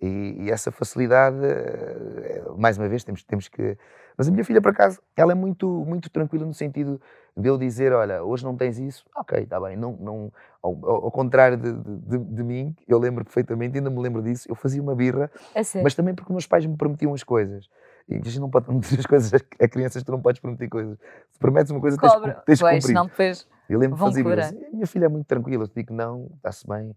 [0.00, 3.78] E, e essa facilidade, eh, mais uma vez, temos, temos que.
[4.18, 7.00] Mas a minha filha, por acaso, ela é muito, muito tranquila no sentido
[7.36, 9.76] de eu dizer: olha, hoje não tens isso, ok, está bem.
[9.76, 10.32] Não, não,
[10.62, 10.72] ao,
[11.04, 14.82] ao- contrário de, de, de mim, eu lembro perfeitamente, ainda me lembro disso, eu fazia
[14.82, 15.30] uma birra,
[15.62, 15.84] sério?
[15.84, 17.68] mas também porque meus pais me prometiam as coisas.
[18.08, 20.98] E a gente não pode prometer as coisas a crianças, tu não podes prometer coisas.
[21.30, 22.42] Se prometes uma coisa, tens, Cobra.
[22.44, 22.88] tens que Pois, cumprir.
[22.88, 23.48] senão depois.
[23.68, 24.36] Eu lembro de Vão fazer cura.
[24.36, 24.52] birras.
[24.52, 26.94] A minha filha é muito tranquila, eu digo não, está-se bem.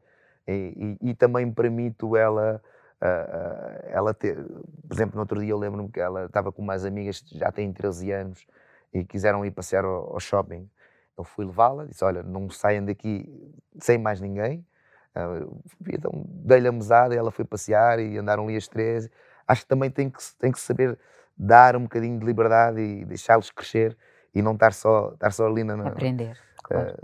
[0.48, 2.62] E, e- e também permito ela,
[3.02, 6.62] ah, ah, ela ter, por exemplo, no outro dia eu lembro-me que ela estava com
[6.62, 8.46] umas amigas já têm 13 anos
[8.94, 10.70] e quiseram ir passear ao, ao shopping.
[11.18, 13.28] Eu fui levá-la, disse: Olha, não saiam daqui
[13.80, 14.66] sem mais ninguém.
[15.16, 15.40] Ah,
[15.90, 19.10] então dei-lhe a mesada e ela foi passear e andaram ali as três.
[19.48, 20.98] Acho que também tem que, tem que saber
[21.38, 23.98] dar um bocadinho de liberdade e deixá-los crescer
[24.34, 26.38] e não estar só, estar só ali na- Aprender.
[26.68, 26.96] Claro.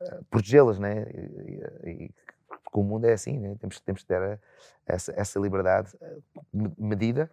[0.00, 1.02] eh, protegê-las, né?
[1.84, 2.14] E, e-
[2.48, 3.54] porque o mundo é assim, né?
[3.60, 4.38] Temos, temos que ter a-
[4.86, 6.16] essa, essa liberdade eh,
[6.52, 7.30] me- medida,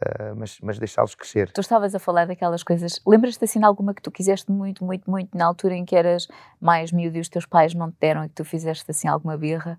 [0.00, 1.50] eh, mas, mas deixá-los crescer.
[1.52, 3.00] Tu estavas a falar daquelas coisas.
[3.06, 6.26] Lembras-te assim de alguma que tu quiseste muito, muito, muito na altura em que eras
[6.60, 9.36] mais miúdo e os teus pais não te deram e que tu fizeste assim alguma
[9.36, 9.78] birra?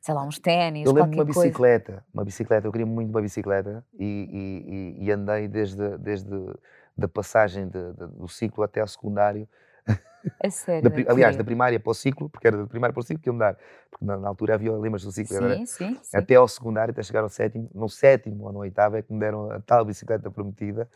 [0.00, 1.48] Sei lá, uns ténis, Eu lembro-me qualquer de uma coisa.
[1.48, 6.30] bicicleta, uma bicicleta, eu queria muito uma bicicleta e, e- e- andei desde, desde
[6.96, 9.48] da passagem de- de- do ciclo até ao secundário
[10.42, 10.90] A sério.
[10.90, 13.22] Da eu aliás, da primária para o ciclo, porque era da primária para o ciclo
[13.22, 13.56] que iam dar,
[13.90, 16.18] porque na, na altura havia limas do ciclo, era Sim, sim, sim.
[16.18, 19.18] até ao secundário, até chegar ao sétimo, no sétimo ou no oitavo é que me
[19.18, 20.88] deram a tal bicicleta prometida,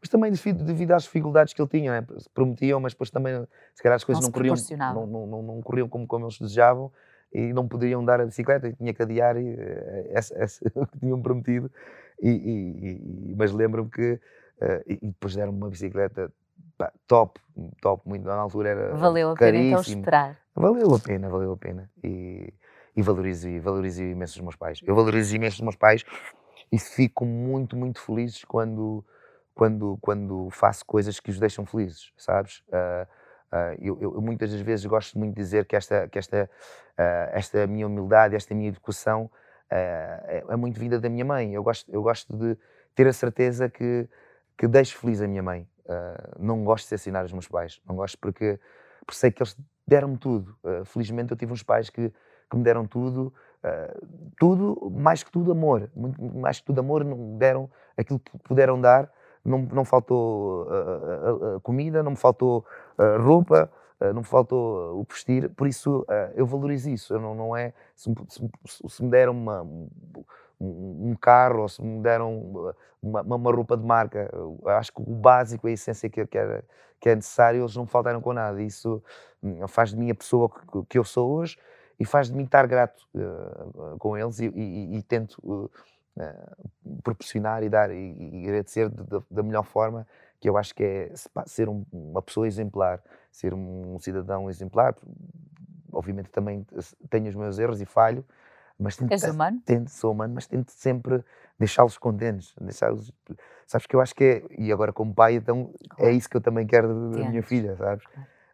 [0.00, 2.06] mas também devido, devido às dificuldades que ele tinha, né?
[2.34, 4.54] prometiam, mas depois também, se calhar as coisas Não não, corriam,
[5.06, 6.90] não, não, não, corriam como, como eles desejavam
[7.32, 10.86] e não poderiam dar a bicicleta, e tinha que adiar e, eh, essa, essa, o
[10.86, 11.70] que tinham prometido,
[12.22, 14.18] e, e- mas lembro-me que,
[14.86, 16.32] e e depois deram-me uma bicicleta
[16.76, 17.40] pá, top,
[17.80, 20.00] top, muito, na altura era Valeu a pena então caríssimo.
[20.00, 20.38] esperar.
[20.54, 21.90] Valeu a pena, valeu a pena.
[22.02, 22.52] E,
[22.96, 24.80] e valorizo, valorizo imenso os meus pais.
[24.82, 26.04] Eu valorizo imenso os meus pais
[26.72, 29.04] e fico muito, muito feliz quando,
[29.54, 32.62] quando, quando faço coisas que os deixam felizes, sabes?
[32.72, 33.06] Ah,
[33.80, 36.50] eu, eu, muitas das vezes gosto muito de dizer que esta, que esta,
[37.32, 39.30] esta minha humildade, esta minha educação
[39.70, 41.54] é, é, muito vinda da minha mãe.
[41.54, 42.56] Eu gosto, eu gosto de
[42.94, 44.08] ter a certeza que,
[44.56, 45.66] que deixo feliz a minha mãe.
[46.38, 47.80] Não gosto de assassinar os meus pais.
[47.86, 48.58] Não gosto porque,
[49.00, 50.56] porque sei que eles deram-me tudo.
[50.84, 52.12] felizmente eu tive uns pais que,
[52.50, 53.32] que me deram tudo
[53.66, 54.06] Uh,
[54.38, 58.80] tudo, mais que tudo amor, muito, mais que tudo amor, não deram aquilo que puderam
[58.80, 59.10] dar,
[59.44, 62.64] não, não faltou uh, uh, comida, não me faltou
[63.20, 63.68] roupa,
[63.98, 68.12] não me faltou o vestir, por isso eu valorizo isso, eu não, não é, se,
[68.88, 69.66] se me deram uma,
[70.60, 74.30] um, um, carro ou se me deram uma, uma, roupa de marca,
[74.78, 76.64] acho que o básico, a essência que, que, era,
[77.00, 79.02] que é necessário, eles não me faltaram com nada, isso
[79.42, 81.58] hum, faz de mim a pessoa que, que eu sou hoje,
[81.98, 85.70] e faz de mim estar grato uh, com eles e, e, e tento uh,
[87.02, 90.06] proporcionar e dar e, e agradecer de, de, da melhor forma
[90.40, 91.12] que eu acho que é
[91.46, 94.94] ser um, uma pessoa exemplar, ser um cidadão exemplar.
[95.92, 96.66] Obviamente também
[97.08, 98.24] tenho os meus erros e falho,
[98.78, 99.60] mas tento, És humano?
[99.64, 101.24] Tento, sou humano, mas tento sempre
[101.58, 103.12] deixá-los contentes, deixá-los.
[103.66, 106.40] Sabes que eu acho que é, e agora como pai, então é isso que eu
[106.40, 108.04] também quero da minha filha, sabes?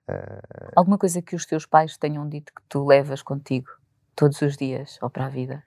[0.09, 0.73] Uh...
[0.77, 3.69] Alguma coisa que os teus pais tenham dito que tu levas contigo
[4.15, 5.63] todos os dias ou para a vida?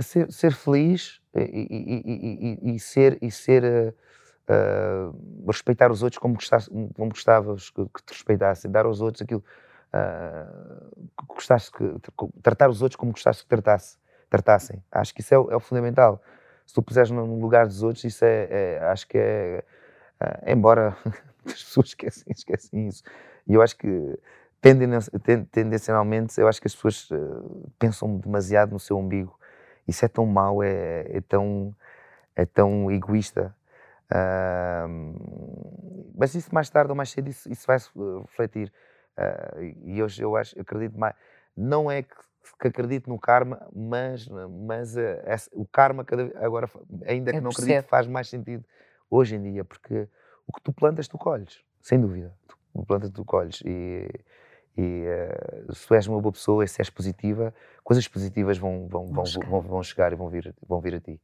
[0.00, 3.94] Ser, ser feliz e, e, e, e, ser, e ser
[4.48, 6.36] uh, respeitar os outros como,
[6.94, 9.44] como gostavas que, que, te respeitassem, dar aos outros aquilo
[9.94, 13.96] uh, que tratar os outros como gostasse que tratasse,
[14.28, 14.82] tratassem.
[14.90, 16.22] Acho que isso é, o, é o fundamental.
[16.66, 19.64] Se tu puseres no lugar dos outros, isso é, é acho que é,
[20.46, 20.96] embora
[21.44, 23.02] as pessoas esquecem, esquecem isso.
[23.46, 24.18] E eu acho que,
[25.50, 29.36] tendencialmente, eu acho que as pessoas uh, pensam demasiado no seu umbigo.
[29.86, 31.74] Isso é tão mau, é, é tão,
[32.36, 33.54] é tão egoísta.
[34.10, 37.78] Uh, mas isso mais tarde ou mais cedo isso, isso vai
[38.20, 38.72] refletir.
[39.18, 41.14] Uh, e hoje eu acho, eu acredito mais.
[41.56, 42.14] Não é que,
[42.60, 46.68] que acredito no karma, mas, mas uh, esse, o karma cada, agora,
[47.06, 47.72] ainda que eu não percebo.
[47.72, 48.64] acredito, faz mais sentido
[49.10, 50.08] hoje em dia, porque
[50.46, 52.34] o que tu plantas, tu colhes, sem dúvida.
[52.46, 53.62] Tu plantas, tu colhes.
[53.66, 54.08] E,
[54.76, 55.04] e
[55.68, 59.06] uh, se tu és uma boa pessoa e se és positiva, coisas positivas vão, vão,
[59.06, 59.48] vão, chegar.
[59.48, 61.20] vão, vão chegar e vão vir, vão vir a ti.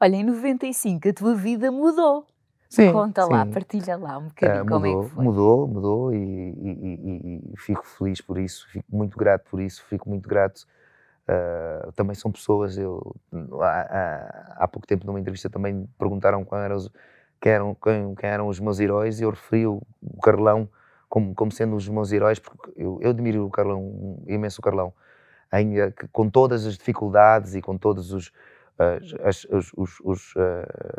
[0.00, 2.26] Olha, em 95 a tua vida mudou.
[2.70, 3.32] Sim, Conta sim.
[3.32, 5.24] lá, partilha lá um bocadinho uh, mudou, como é que foi.
[5.24, 9.84] Mudou, mudou e, e, e, e, fico feliz por isso, fico muito grato por isso,
[9.86, 10.68] fico muito grato.
[11.28, 13.16] Uh, também são pessoas, eu
[13.60, 16.88] há, há, há, pouco tempo numa entrevista também perguntaram qual eram os,
[17.40, 20.68] quem eram, quem, quem eram os meus heróis e eu referi o, o Carlão
[21.08, 24.92] como, como sendo os meus heróis, porque eu, eu admiro o Carlão, imenso o Carlão,
[25.50, 28.30] ainda com todas as dificuldades e com todos os,
[29.24, 30.34] as, os, os, os,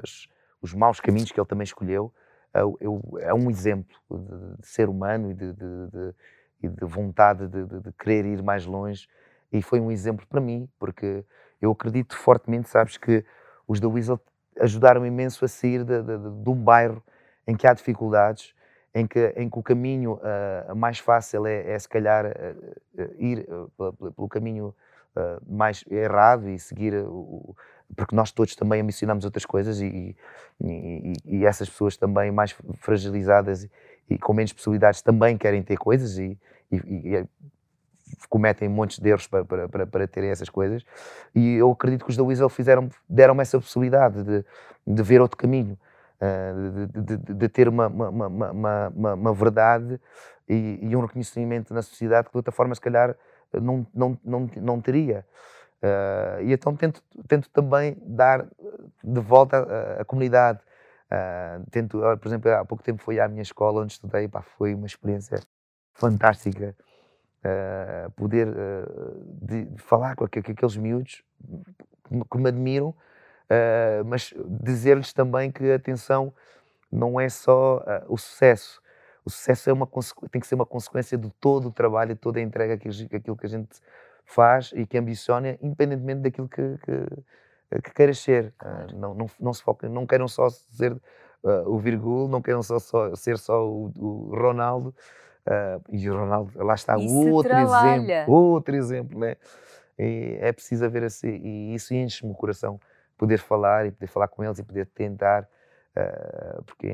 [0.03, 0.27] as,
[0.61, 2.13] os maus caminhos que ele também escolheu,
[2.53, 5.87] eu, eu, é um exemplo de, ser humano e de, de,
[6.61, 9.07] de, de vontade de, querer ir mais longe.
[9.51, 11.23] E foi um exemplo para mim, porque
[11.61, 13.25] eu acredito fortemente, sabes, que
[13.67, 14.19] os da Weasel
[14.59, 17.01] ajudaram imenso a sair de, um bairro
[17.47, 18.53] em que há dificuldades,
[18.93, 23.47] em que, em que o caminho uh, mais fácil é, é se calhar, uh, ir
[23.49, 24.75] uh, pelo caminho
[25.45, 26.93] mais errado e seguir.
[27.95, 30.15] Porque nós todos também ambicionamos outras coisas e,
[30.61, 33.67] e, e, essas pessoas também mais fragilizadas
[34.09, 36.37] e, com menos possibilidades também querem ter coisas e,
[36.71, 37.25] e
[38.29, 40.83] cometem montes de erros para, para, para, para, terem essas coisas.
[41.33, 44.45] E eu acredito que os da Weasel fizeram, deram-me essa possibilidade de,
[44.85, 45.77] de ver outro caminho,
[46.19, 49.99] uh, de, de, de, ter uma, uma, uma, uma, uma verdade
[50.47, 53.15] e, e, um reconhecimento na sociedade que de outra forma, se calhar,
[53.53, 55.25] não, não, não, não teria.
[55.81, 58.45] Uh, e então tento, tento também dar
[59.03, 60.59] de volta à, comunidade.
[61.11, 64.75] Uh, tento, por exemplo, há pouco tempo fui à minha escola onde estudei, pá, foi
[64.75, 65.39] uma experiência
[65.93, 66.75] fantástica
[67.43, 68.47] uh, poder
[69.41, 71.23] de, falar com, aqueles miúdos
[72.29, 72.93] que me admiram,
[74.05, 76.33] mas dizer-lhes também que, atenção,
[76.91, 78.81] não é só o sucesso.
[79.25, 79.87] O sucesso é uma,
[80.29, 83.37] tem que ser uma consequência de todo o trabalho, de toda a entrega, que, aquilo
[83.37, 83.81] que a gente
[84.33, 88.53] faz e que ambiciona, independentemente daquilo que, que, que queiras ser.
[88.61, 92.63] Uh, não, não, não, se foca, não queiram só ser uh, o Virgul, não queiram
[92.63, 94.93] só, só ser só o, o Ronaldo,
[95.41, 99.35] Uh, e o Ronaldo, lá está, outro exemplo, outro exemplo, né?
[99.97, 102.79] E é preciso haver assim, e isso enche-me o coração,
[103.17, 105.47] poder falar e poder falar com eles e poder tentar,
[105.95, 106.87] uh, porque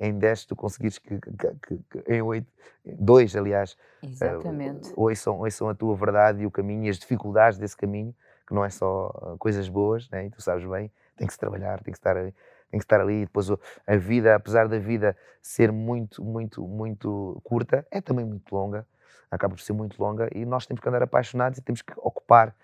[0.00, 2.46] em 10 tu conseguires que, que, que, que em 8,
[2.84, 4.90] 2 aliás, Exatamente.
[4.90, 8.14] Uh, ouçam, ouçam a tua verdade e o caminho e as dificuldades desse caminho,
[8.46, 10.26] que não é só coisas boas, né?
[10.26, 12.34] e tu sabes bem, tem que se trabalhar, tem que estar, tem
[12.70, 13.20] tem que estar ali.
[13.20, 13.48] Depois
[13.86, 18.86] a vida, apesar da vida ser muito, muito, muito curta, é também muito longa,
[19.30, 22.54] acaba por ser muito longa e nós temos que andar apaixonados e temos que ocupar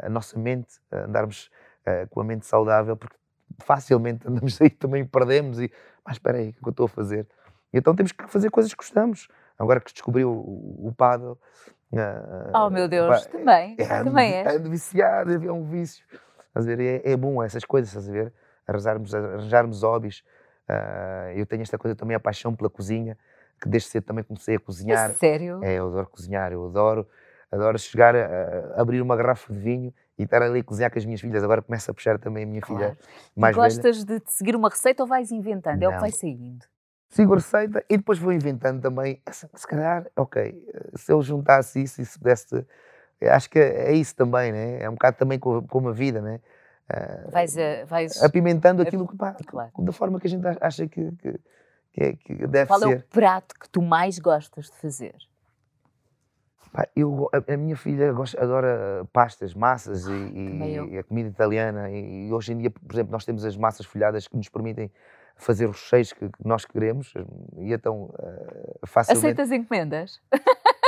[0.00, 1.50] a nossa mente, andarmos
[2.10, 3.16] com a mente saudável, porque
[3.58, 5.70] facilmente andamos aí também perdemos e,
[6.04, 7.26] mas espera aí, o que eu estou a fazer?
[7.72, 9.28] E então temos que fazer coisas que gostamos.
[9.58, 11.36] Agora que descobriu o, o paddle,
[12.54, 14.54] oh meu Deus, pá, também, é, também é.
[14.54, 16.04] É de viciar, é um vício.
[16.48, 17.02] Estás a ver?
[17.04, 18.32] É, é bom essas coisas, estás a ver?
[18.66, 20.22] Arranjarmos, arranjarmos hobbies.
[20.68, 23.16] Uh, eu tenho esta coisa também, a paixão pela cozinha,
[23.60, 25.10] que desde cedo também comecei a cozinhar.
[25.10, 25.64] É sério?
[25.64, 27.08] É, eu adoro cozinhar, eu adoro,
[27.50, 28.26] adoro chegar a,
[28.76, 31.44] a, abrir uma garrafa de vinho e estar ali a cozinhar com as minhas filhas.
[31.44, 32.96] Agora começa a puxar também a minha claro.
[32.96, 32.98] filha
[33.36, 34.20] mais gostas velha.
[34.20, 35.80] de seguir uma receita ou vais inventando?
[35.80, 35.86] Não.
[35.86, 36.66] É o que vai saindo?
[37.08, 39.22] Sigo a receita e depois vou inventando também.
[39.30, 40.54] Se calhar, ok,
[40.94, 42.66] se eu juntasse isso e se pudesse.
[43.22, 44.82] Acho que é isso também, né?
[44.82, 46.40] É um bocado também como a vida, né?
[46.90, 49.70] Uh, vais, uh, vais apimentando aquilo que, pá, claro.
[49.78, 51.40] da forma que a gente acha que, que,
[51.92, 52.86] que, é, que deve Qual ser.
[52.86, 55.14] Qual é o prato que tu mais gostas de fazer?
[56.94, 61.90] Eu, a, a, minha filha gosta, adora pastas, massas e, e, e, a comida italiana.
[61.90, 64.90] E, e, hoje em dia, por exemplo, nós temos as massas folhadas que nos permitem
[65.36, 67.14] fazer os recheios que, que nós queremos.
[67.58, 69.24] E então, uh, facilmente...
[69.24, 70.20] Aceitas encomendas?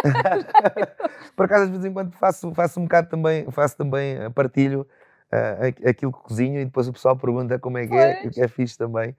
[1.37, 4.87] por acaso, de vez em quando faço, faço um bocado também, faço também, partilho
[5.33, 8.27] uh, aquilo que cozinho e depois o pessoal pergunta como é que é, pois.
[8.27, 9.17] é, que é fixe também.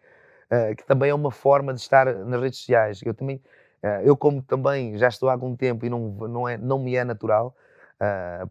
[0.52, 3.02] Uh, que também é uma forma de estar nas redes sociais.
[3.06, 3.42] Eu também,
[4.04, 7.04] eu como também já estou há algum tempo e não, não, é, não me é
[7.04, 7.56] natural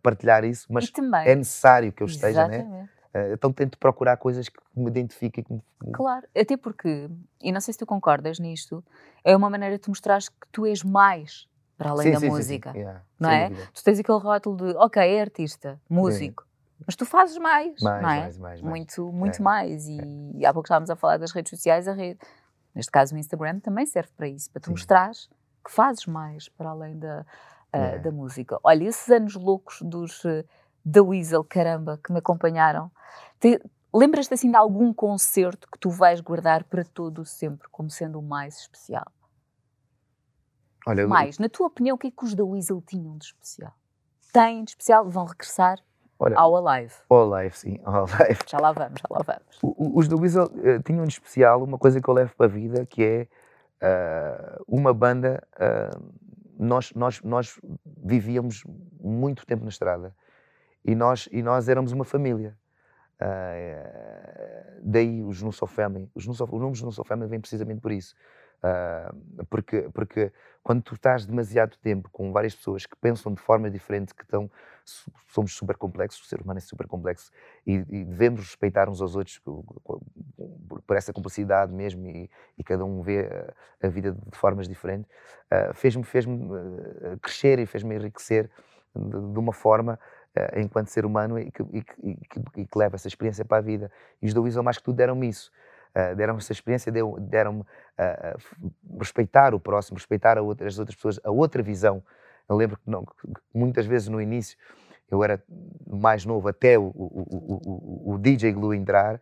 [0.03, 0.93] partilhar isso, mas
[1.27, 2.57] é necessário que eu esteja, né?
[2.57, 2.90] Exatamente.
[3.12, 3.33] né?
[3.33, 5.43] então tento procurar coisas que me identifiquem.
[5.45, 8.85] Que Claro, até porque, e não sei se tu concordas nisto,
[9.25, 11.49] é uma maneira de te mostrares que tu és mais
[11.81, 12.73] para além sim, da sim, música.
[12.73, 13.49] Sim, yeah, não é?
[13.49, 13.69] Dúvida.
[13.73, 16.47] Tu tens aquele rótulo de, ok, é artista, músico.
[16.87, 18.21] Mas tu fazes mais, mais não é?
[18.21, 19.43] Mais, mais, muito, muito é.
[19.43, 19.88] mais.
[19.88, 20.47] E é.
[20.47, 22.21] há pouco estávamos a falar das redes sociais, a rede,
[22.74, 25.11] neste caso o Instagram, também serve para isso, para tu mostrar
[25.64, 27.26] que fazes mais para além da,
[27.74, 28.59] uh, da música.
[28.62, 30.44] Olha, esses anos loucos dos uh,
[30.85, 32.90] da Weasel, caramba, que me acompanharam,
[33.92, 38.22] lembras-te assim de algum concerto que tu vais guardar para todo sempre como sendo o
[38.22, 39.06] mais especial?
[40.87, 41.42] Olha, mais, eu...
[41.42, 43.74] na tua opinião, o que é que os da Weasel tinham de especial?
[44.33, 45.09] Têm de especial?
[45.09, 45.78] Vão regressar?
[46.22, 46.94] Olha, ao Alive.
[47.09, 48.40] Ao Alive, sim, ao Alive.
[48.46, 49.59] Já lá vamos, já lá vamos.
[49.62, 52.48] O, os do Weasel uh, tinham de especial uma coisa que eu levo para a
[52.48, 53.26] vida, que é
[53.83, 55.42] uh, uma banda.
[55.54, 56.12] Uh,
[56.59, 57.59] nós, nós, nós
[58.04, 58.64] vivíamos
[59.00, 60.14] muito tempo na estrada
[60.85, 62.54] e nós, e nós éramos uma família.
[64.83, 66.11] daí os No Family.
[66.14, 68.14] Os, no os nomes No So Family vêm precisamente por isso.
[68.62, 70.31] Uh, porque, porque
[70.62, 74.51] quando tu estás demasiado tempo com várias pessoas que pensam de forma diferente, que estão,
[75.29, 77.33] somos super complexos, o ser humano é super complexo
[77.66, 79.64] e, e devemos respeitar uns aos outros por,
[80.87, 83.20] por, essa complexidade mesmo e, e, cada um vê
[83.83, 85.11] a, a vida de formas diferentes,
[85.51, 88.51] uh, fez-me fez uh, crescer e fez-me enriquecer
[88.94, 89.99] de, de, uma forma
[90.57, 93.90] enquanto ser humano e que, e, que, que, leva essa experiência para a vida.
[94.23, 95.51] E os do Weasel mais que tudo deram-me isso.
[95.90, 101.20] Uh, deram-me essa experiência, deram-me uh, respeitar o próximo, respeitar a outra, as outras pessoas,
[101.24, 102.03] a outra visão.
[102.48, 103.12] Eu lembro que, não, que
[103.53, 104.57] muitas vezes no início
[105.11, 105.42] eu era
[105.87, 109.20] mais novo até o, o, o, o DJ Glue entrar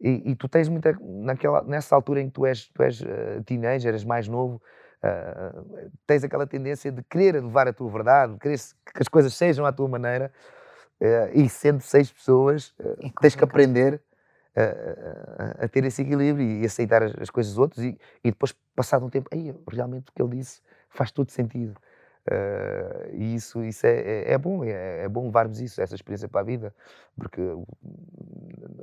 [0.00, 3.44] e, e, tu tens muita naquela nessa altura em que tu és tu és uh,
[3.44, 4.60] teenager, eres mais novo,
[5.04, 9.34] uh, tens aquela tendência de querer levar a tua verdade, de querer que as coisas
[9.34, 10.32] sejam à tua maneira
[11.02, 14.00] uh, e sendo seis pessoas é tens que aprender
[14.56, 18.54] a, a, ter esse equilíbrio e aceitar as, as coisas dos outros e, e, depois,
[18.74, 21.74] passado um tempo, aí realmente o que ele disse faz todo sentido.
[22.26, 26.28] Uh, e isso, isso é, é, é bom, é, é, bom levarmos isso, essa experiência
[26.28, 26.74] para a vida,
[27.16, 27.40] porque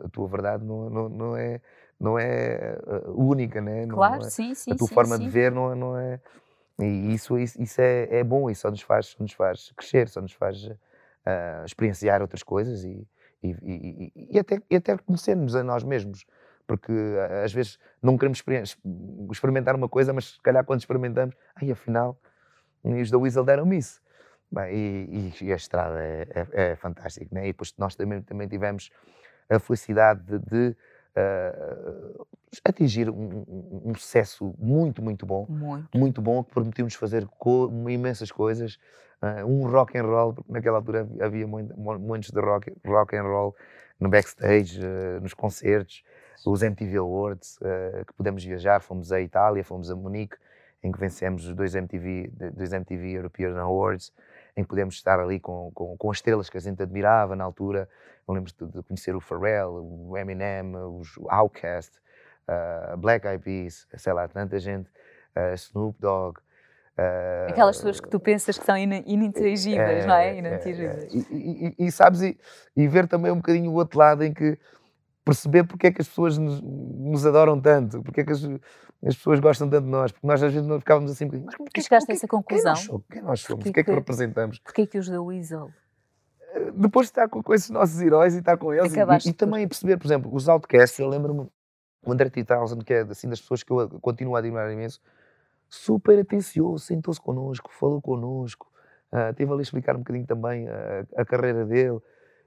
[0.04, 1.62] a tua verdade não, não, não é,
[2.00, 3.86] não é uh, única, né?
[3.88, 4.72] Claro, não é, sim, sim.
[4.72, 5.24] A tua sim, forma sim.
[5.24, 6.20] de ver não, não é.
[6.80, 10.10] E isso, isso, isso é, é bom, isso só nos faz, só nos faz crescer,
[10.10, 10.76] só nos faz uh,
[11.66, 13.08] experienciar outras coisas e,
[13.44, 16.26] e, e, e, até, e até conhecermos a nós mesmos.
[16.66, 16.92] Porque
[17.44, 18.44] às vezes não queremos
[19.32, 22.20] experimentar uma coisa, mas se calhar quando experimentamos, ai, afinal,
[22.84, 24.02] os da Weasel deram-me isso.
[24.52, 27.46] Bem, e, e, a estrada é, é, é fantástica, né?
[27.46, 28.90] E depois nós também, também tivemos
[29.50, 30.76] a felicidade de, de
[31.18, 32.28] uh,
[32.64, 33.44] atingir um,
[33.86, 35.46] um, sucesso muito, muito bom.
[35.50, 38.78] Muito, muito bom, que permitiu-nos fazer co imensas coisas
[39.22, 43.56] uh, um rock and roll, porque naquela altura havia muitos de rock, rock and roll
[44.00, 46.04] no backstage, uh, nos concertos,
[46.46, 50.38] os MTV Awards, uh, que pudemos viajar, fomos à Itália, fomos a Munique,
[50.84, 54.14] em que vencemos os dois MTV, dois MTV European Awards,
[54.56, 57.44] em que pudemos estar ali com, com, com as estrelas que a gente admirava na
[57.44, 57.90] altura.
[58.28, 61.98] Eu lembro de, de conhecer o Pharrell, o Eminem, os Outkast,
[62.48, 64.90] uh, Black Eyed Peas, sei lá, tanta gente,
[65.36, 66.40] uh, Snoop Dogg.
[66.98, 70.38] Uh, Aquelas pessoas que tu pensas que são in ininteligíveis, é, não é?
[70.38, 71.04] Inatingíveis.
[71.04, 71.22] É, é.
[71.32, 72.36] E, e, e, sabes, e,
[72.76, 74.58] e, ver também um bocadinho o outro lado em que
[75.24, 78.44] perceber porque é que as pessoas nos, nos adoram tanto, porque é que as,
[79.06, 81.70] as, pessoas gostam tanto de nós, porque nós às vezes não ficávamos assim, mas como
[81.70, 82.74] que chegaste a essa conclusão?
[82.74, 83.06] Quem nós somos?
[83.12, 83.66] Quem nós somos?
[83.68, 84.60] o que é que representamos?
[84.60, 85.70] Porquê que os da Weasel?
[86.56, 89.34] Eh, depois de estar com, com, esses nossos heróis e estar com eles e, e,
[89.34, 91.48] também perceber, por exemplo, os Outcasts, eu lembro-me
[92.04, 95.00] o André 3000, que é assim, das pessoas que eu continuo a admirar imenso,
[95.70, 98.68] super atencioso, sentou-se connosco, falou connosco,
[99.12, 102.00] uh, teve ali a explicar um bocadinho também a, a carreira dele.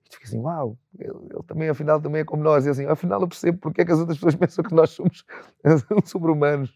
[0.05, 2.67] E fiquei assim, uau, ele, ele, também, afinal, também é como nós.
[2.67, 5.25] E assim, afinal, eu percebo porque é que as outras pessoas pensam que nós somos
[6.05, 6.75] sobre-humanos.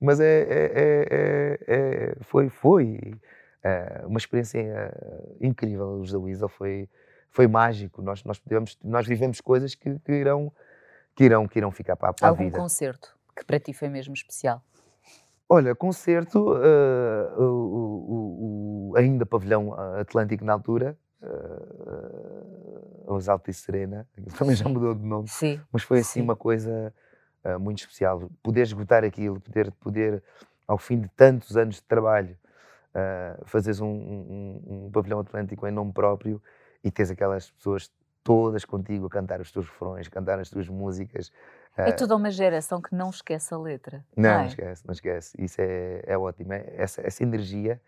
[0.00, 2.98] Mas é, é, é, é, foi, foi
[4.04, 4.60] uma experiência
[5.40, 6.00] incrível.
[6.00, 6.88] Os da Weasel foi,
[7.30, 8.02] foi mágico.
[8.02, 10.52] Nós, nós, podemos, nós vivemos coisas que, que, irão,
[11.14, 12.56] que, irão, que irão ficar para, para a vida.
[12.56, 14.62] Algum concerto que para ti foi mesmo especial?
[15.54, 17.44] Olha, concerto, uh, o,
[18.08, 25.04] o, o, ainda pavilhão Atlântico na altura, uh, os Altice Serena, também já mudou de
[25.04, 26.22] nome, sim, mas foi assim sim.
[26.22, 26.90] uma coisa
[27.44, 28.30] uh, muito especial.
[28.42, 30.22] Poder esgotar aquilo, poder, poder,
[30.66, 32.34] ao fim de tantos anos de trabalho,
[32.94, 36.40] uh, fazeres um, um, um, pavilhão Atlântico em nome próprio
[36.82, 37.92] e teres aquelas pessoas
[38.24, 41.30] todas contigo a cantar os teus refrões, cantar as tuas músicas,
[41.76, 44.04] é toda uma geração que não esquece a letra.
[44.16, 44.38] Não, não, é?
[44.38, 45.36] não esquece, não esquece.
[45.42, 46.52] Isso é, é ótimo.
[46.52, 47.80] É, essa, essa energia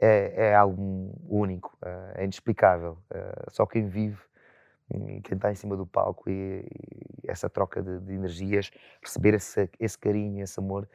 [0.00, 1.76] é, é algo único,
[2.14, 2.98] é inexplicável.
[3.48, 4.20] Só quem vive
[4.92, 6.66] e quem está em cima do palco e,
[7.22, 8.70] e essa troca de, de, energias,
[9.02, 10.88] receber esse, esse carinho, esse amor,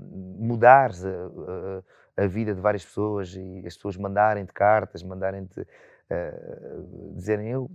[0.00, 5.66] mudar a, a, a, vida de várias pessoas e as pessoas mandarem-te cartas, mandarem-te
[6.10, 7.70] uh, dizerem eu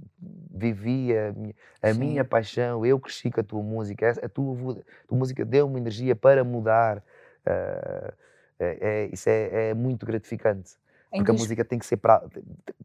[0.52, 5.08] vivi a, minha, a minha, paixão, eu cresci com a tua música, a tua, a
[5.08, 6.98] tua música deu-me energia para mudar.
[7.46, 8.13] Uh,
[8.60, 10.76] é, isso é, é, muito gratificante.
[11.12, 12.24] Em porque a música tem que ser para,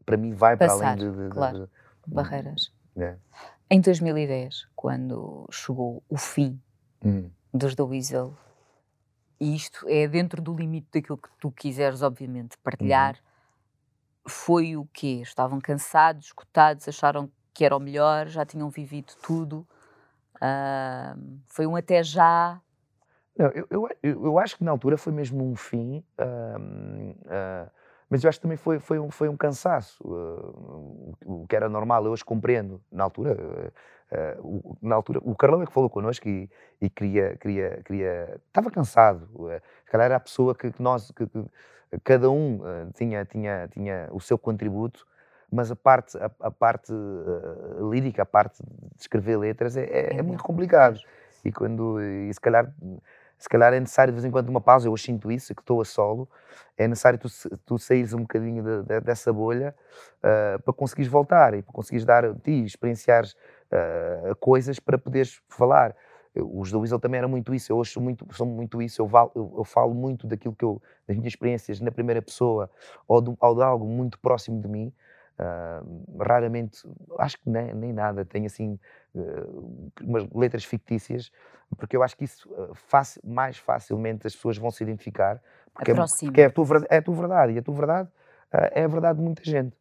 [0.04, 1.64] para mim, vai Passar, para além de, de, claro, de,
[2.08, 2.72] de barreiras.
[2.96, 3.14] É.
[3.70, 6.61] Em 2010, quando chegou o fim
[7.04, 7.30] hum.
[7.54, 8.34] dos The Weasel,
[9.40, 13.27] e isto é dentro do limite daquilo que tu quiseres, obviamente, partilhar, uhum
[14.28, 15.20] foi o quê?
[15.22, 19.66] Estavam cansados, escutados, acharam que era o melhor, já tinham vivido tudo.
[20.36, 22.60] Uh, foi um até já.
[23.36, 26.60] Não, eu, eu, eu, acho que na altura foi mesmo um fim, uh,
[27.26, 27.70] uh,
[28.09, 30.03] mas eu acho que também foi, foi, um, foi um cansaço,
[31.25, 32.81] o que era normal, eu hoje compreendo.
[32.90, 33.37] Na altura,
[34.38, 36.49] o, na altura o Carlão é que falou connosco e,
[36.81, 38.40] e queria, queria, queria.
[38.47, 39.29] Estava cansado,
[39.85, 41.11] se calhar era a pessoa que, que nós.
[41.11, 41.44] Que, que,
[42.05, 45.07] cada um uh, tinha, tinha, tinha o seu contributo,
[45.51, 50.18] mas a parte, a, a parte uh, lírica, a parte de escrever letras é, é,
[50.18, 51.01] é, muito complicado.
[51.44, 52.71] E, quando, e se, calhar,
[53.38, 55.81] se calhar é necessário de vez em quando uma pausa, eu sinto isso, que estou
[55.81, 56.29] a solo,
[56.77, 57.29] é necessário tu,
[57.64, 59.74] tu saíres um bocadinho de, de, dessa bolha
[60.18, 63.37] uh, para conseguires voltar e para conseguires dar ti, experienciares
[64.40, 65.94] coisas para poderes falar.
[66.35, 69.07] Os da Weasel também era muito isso, eu hoje sou muito, sou muito isso, eu,
[69.07, 72.70] val, eu, eu, falo muito daquilo que eu, das minhas experiências na primeira pessoa
[73.07, 74.92] ou de, ou de algo muito próximo de mim.
[75.38, 76.83] Uh, raramente,
[77.18, 78.79] acho que nem, nem nada, tenho assim
[79.14, 81.31] uh, umas letras fictícias,
[81.77, 82.74] porque eu acho que isso uh,
[83.24, 85.40] mais facilmente as pessoas vão se identificar,
[85.72, 88.09] porque, é, porque é, a tua, é a tua verdade, e a tua verdade
[88.51, 89.77] é a verdade de muita gente.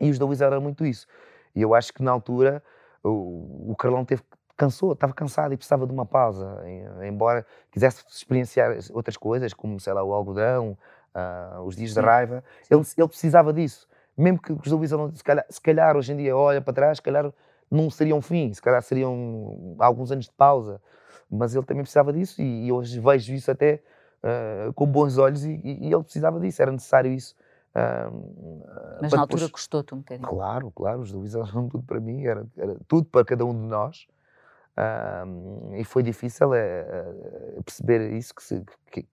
[0.00, 1.06] E os da Weasel eram muito isso.
[1.54, 2.62] E eu acho que na altura
[3.02, 4.22] o, o Carlão teve
[4.56, 6.62] cansou, estava cansado e precisava de uma pausa,
[7.06, 10.78] embora quisesse experienciar outras coisas, como, sei lá, o algodão,
[11.14, 12.00] uh, os dias Sim.
[12.00, 13.88] de raiva, ele, ele, precisava disso.
[14.16, 17.02] Mesmo que os Luís, se calhar, se calhar hoje em dia olha para trás, se
[17.02, 17.32] calhar
[17.70, 20.80] não seria um fim, se calhar seriam alguns anos de pausa,
[21.30, 23.82] mas ele também precisava disso e, e hoje vejo isso até
[24.22, 27.34] uh, com bons olhos e, e, ele precisava disso, era necessário isso.
[27.74, 28.62] Uh,
[29.02, 30.28] mas na altura custou-te um bocadinho.
[30.28, 33.66] Claro, claro, os Luís eram tudo para mim, era, era tudo para cada um de
[33.66, 34.06] nós.
[35.76, 36.84] E foi difícil é,
[37.64, 39.08] perceber isso, que, se, que, que,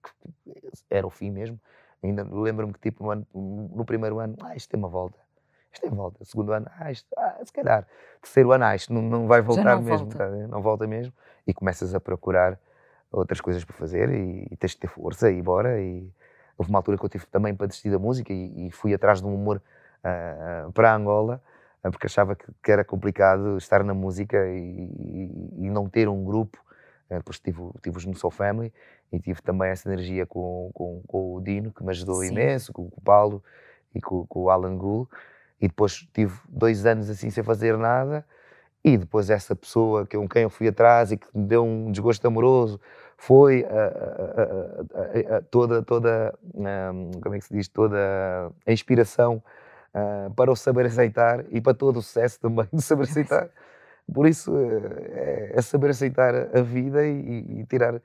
[0.90, 1.58] era o fim mesmo.
[2.02, 5.18] Ainda lembro-me que tipo, no, ano, no, primeiro ano, ah, isto tem uma volta.
[5.72, 6.24] Isto tem volta.
[6.24, 7.86] Segundo ano, ah, isto, ah, se calhar.
[8.20, 10.06] Terceiro ano, ah, isto não, não vai voltar não mesmo.
[10.06, 10.18] Volta.
[10.18, 11.12] Tá, não volta mesmo.
[11.46, 12.58] E começas a procurar
[13.10, 15.80] outras coisas para fazer e, e tens de ter força e bora.
[15.80, 16.10] E
[16.58, 19.20] houve uma altura que eu tive também para desistir da música e, e fui atrás
[19.20, 19.62] de um humor
[20.04, 21.40] uh, para Angola
[21.84, 26.08] eh, porque achava que, que, era complicado estar na música e, e, e não ter
[26.08, 26.58] um grupo.
[27.12, 28.72] Eh, depois tive, tive os No Soul Family
[29.12, 32.28] e tive também essa energia com, com, com o Dino, que me ajudou Sim.
[32.28, 33.44] imenso, com, com, o Paulo.
[33.94, 35.10] e com, com o Alan Gould,
[35.60, 38.24] e depois tive dois anos assim sem fazer nada,
[38.82, 42.26] e depois essa pessoa com quem eu fui atrás e que me deu um desgosto
[42.26, 42.80] amoroso
[43.18, 47.96] foi a, a, a, toda, toda um, como é que se diz, toda
[48.66, 49.42] a inspiração
[49.94, 53.50] uh, para o saber aceitar e para todo o sucesso também de saber aceitar.
[54.12, 58.00] Por isso é, é saber aceitar a vida e, e tirar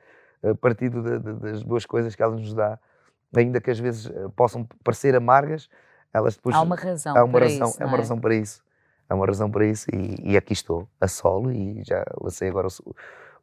[0.62, 2.80] partido de, de, das boas coisas que ela nos dá,
[3.36, 5.70] ainda que às vezes possam parecer amargas,
[6.14, 8.00] elas depois há uma razão há uma para razão, isso, é uma é?
[8.00, 8.68] razão para isso.
[9.10, 12.68] Há uma razão para isso e, e aqui estou, a solo, e já lancei agora,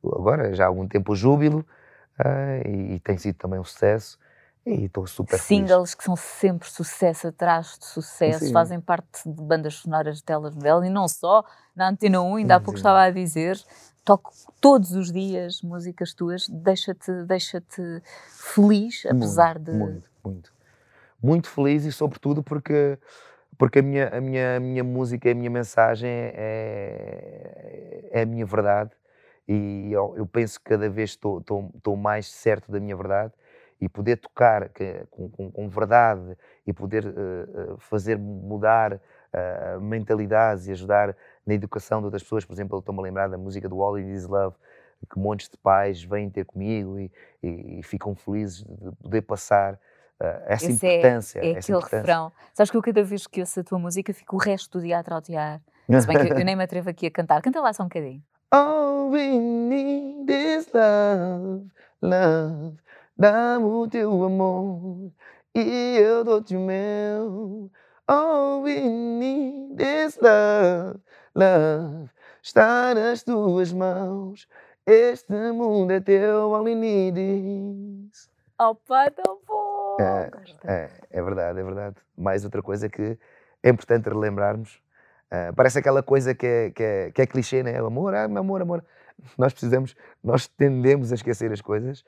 [0.04, 1.64] agora já há algum tempo o Júbilo,
[2.20, 4.18] uh, e, e, tem sido também um sucesso,
[4.66, 5.94] e estou super Singles feliz.
[5.94, 8.52] que são sempre sucesso atrás de sucesso, Sim.
[8.52, 11.44] fazem parte de bandas sonoras de telenovelas, e não só,
[11.76, 13.60] na Antena 1, ainda há pouco estava a dizer,
[14.04, 17.62] toco todos os dias músicas tuas, deixa-te deixa
[18.28, 19.78] feliz, apesar muito, de...
[19.78, 20.54] Muito, muito.
[21.22, 22.98] Muito feliz e sobretudo porque
[23.56, 28.44] porque a minha, a minha, a minha música, a minha mensagem é, é a minha
[28.44, 28.90] verdade
[29.46, 33.32] e eu, eu penso que cada vez estou, estou, estou, mais certo da minha verdade
[33.84, 40.66] e poder tocar que, com, com, com, verdade e poder uh, fazer mudar uh, mentalidades
[40.66, 41.14] e ajudar
[41.46, 42.46] na educação de outras pessoas.
[42.46, 44.56] Por exemplo, eu estou-me a lembrar da música do All It Is Love,
[45.12, 47.12] que montes de pais vêm ter comigo e,
[47.42, 49.78] e, e ficam felizes de poder passar
[50.14, 51.38] Uh, essa Esse importância.
[51.40, 51.96] É, é aquele importância.
[51.98, 52.32] refrão.
[52.54, 55.00] Sabes que eu cada vez que ouço a tua música fico o resto do dia
[55.00, 55.60] a trautear.
[56.00, 57.42] Se bem que eu, eu nem me atrevo aqui a cantar.
[57.42, 58.22] Canta lá só um bocadinho.
[58.52, 61.68] All we need is love,
[62.00, 62.78] love.
[63.16, 65.12] Dá-me o teu amor
[65.54, 67.70] e eu dou-te o meu.
[68.08, 70.98] All we need is love,
[71.32, 72.10] love.
[72.42, 74.48] Está nas tuas mãos.
[74.84, 77.16] Este mundo é teu, all we need
[78.10, 78.28] is.
[78.60, 79.96] Opa, tão bom!
[80.00, 80.30] É,
[80.64, 81.96] é, é, verdade, é verdade.
[82.18, 83.16] Mais outra coisa que
[83.62, 84.82] é importante relembrarmos.
[85.26, 87.78] Uh, parece aquela coisa que é, que é, que é clichê, né?
[87.78, 88.84] Amor, ah, amor, amor.
[89.38, 92.04] Nós precisamos, nós tendemos a esquecer as coisas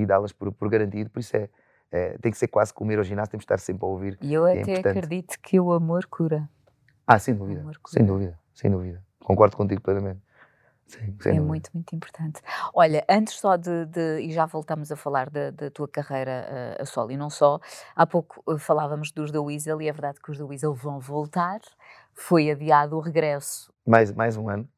[0.00, 1.48] e dá-las por, por garantido, por isso é,
[1.90, 4.18] é, tem que ser quase como ir ao ginásio, temos que estar sempre a ouvir.
[4.20, 6.48] E eu é até acredito que o amor cura.
[7.06, 9.02] Ah, sem dúvida, sem dúvida, sem dúvida.
[9.18, 10.20] Concordo contigo plenamente.
[10.86, 11.40] Sim, é dúvida.
[11.40, 12.40] muito, muito importante.
[12.74, 16.82] Olha, antes só de, de e já voltamos a falar da, da tua carreira uh,
[16.82, 17.60] a solo e não só,
[17.94, 20.98] há pouco uh, falávamos dos da Weasel e é verdade que os da Weasel vão
[20.98, 21.60] voltar,
[22.12, 23.72] foi adiado o regresso.
[23.86, 24.68] Mais, mais um ano.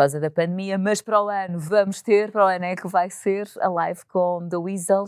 [0.00, 3.10] Causa da pandemia, mas para o ano vamos ter, para o ano é que vai
[3.10, 5.04] ser a live com The Weasel.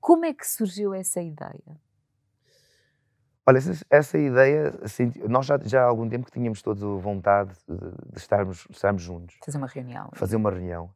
[0.00, 1.78] Como é que surgiu essa ideia?
[3.44, 7.52] Olha, essa, essa ideia, assim, nós já, já há algum tempo que tínhamos todos vontade
[7.68, 7.76] de,
[8.12, 9.36] de estarmos, de estarmos juntos.
[9.44, 10.08] Fazer uma reunião.
[10.14, 10.90] Fazer uma reunião.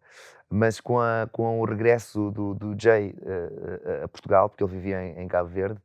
[0.48, 5.04] Mas com, a, com o regresso do, do Jay uh, a Portugal, porque ele vivia
[5.04, 5.78] em, em Cabo Verde,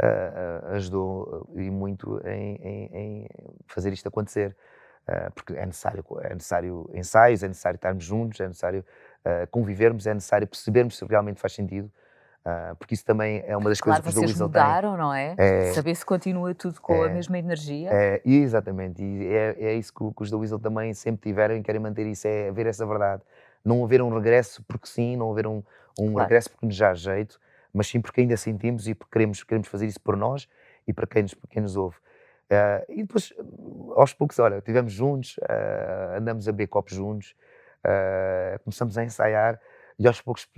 [0.00, 3.28] uh, ajudou e muito em, em, em,
[3.66, 4.56] fazer isto acontecer.
[5.34, 8.84] Porque é necessário, é necessário ensaios, é necessário estarmos juntos, é necessário
[9.50, 11.90] convivermos, é necessário percebermos se realmente faz sentido.
[12.40, 14.98] Uh, porque isso também é uma das claro, coisas que vocês mudaram, tem.
[14.98, 15.34] não é?
[15.36, 15.72] é?
[15.74, 17.90] Saber se continua tudo com é, a mesma energia.
[17.92, 21.62] É, exatamente, e é, é isso que, que, os da Weasel também sempre tiveram e
[21.62, 23.22] querem manter isso, é ver essa verdade.
[23.62, 25.62] Não haver um regresso porque sim, não haver um,
[25.98, 26.20] um claro.
[26.20, 27.38] regresso porque nos dá jeito,
[27.74, 30.48] mas sim porque ainda sentimos e porque queremos, queremos fazer isso por nós
[30.88, 31.98] e para quem nos, quem nos ouve.
[32.50, 33.32] Uh, e depois,
[33.94, 37.34] aos poucos, olha, estivemos juntos, uh, andamos a beber copos juntos,
[38.64, 39.58] começamos a ensaiar,
[39.98, 40.48] e aos poucos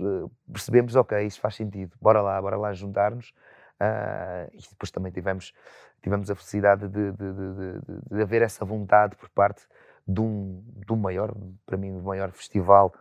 [0.51, 3.33] percebemos, ok, isso faz sentido, bora lá, bora lá juntar-nos.
[3.83, 5.53] Uh, e depois também tivemos,
[6.01, 9.63] tivemos a felicidade de, de, de, de, haver essa vontade por parte
[10.07, 11.33] de um, do maior,
[11.65, 12.93] para mim, do maior festival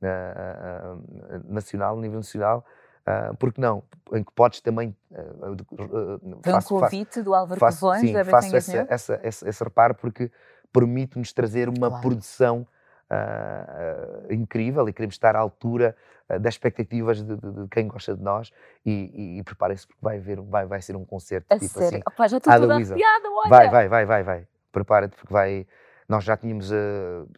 [0.00, 2.64] uh, uh, nacional, nível nacional,
[3.00, 3.82] Uh, porque não?
[4.12, 4.94] Em que podes também.
[5.10, 9.48] Uh, uh, Foi um convite faço, do Álvaro faço, Covões, sim, faço essa, essa, esse,
[9.48, 10.30] esse reparo porque
[10.72, 12.02] permite-nos trazer uma claro.
[12.02, 12.66] produção
[13.10, 15.96] uh, incrível e queremos estar à altura
[16.40, 18.52] das expectativas de, de, de, quem gosta de nós
[18.86, 21.88] e, e, e preparem-se porque vai, haver, vai, vai ser um concerto a tipo sério?
[21.88, 22.02] assim.
[22.06, 23.48] Opa, já estou toda arrepiada, olha!
[23.48, 24.48] Vai, vai, vai, vai, vai.
[24.70, 25.66] Prepara-te porque vai...
[26.08, 26.70] Nós já tínhamos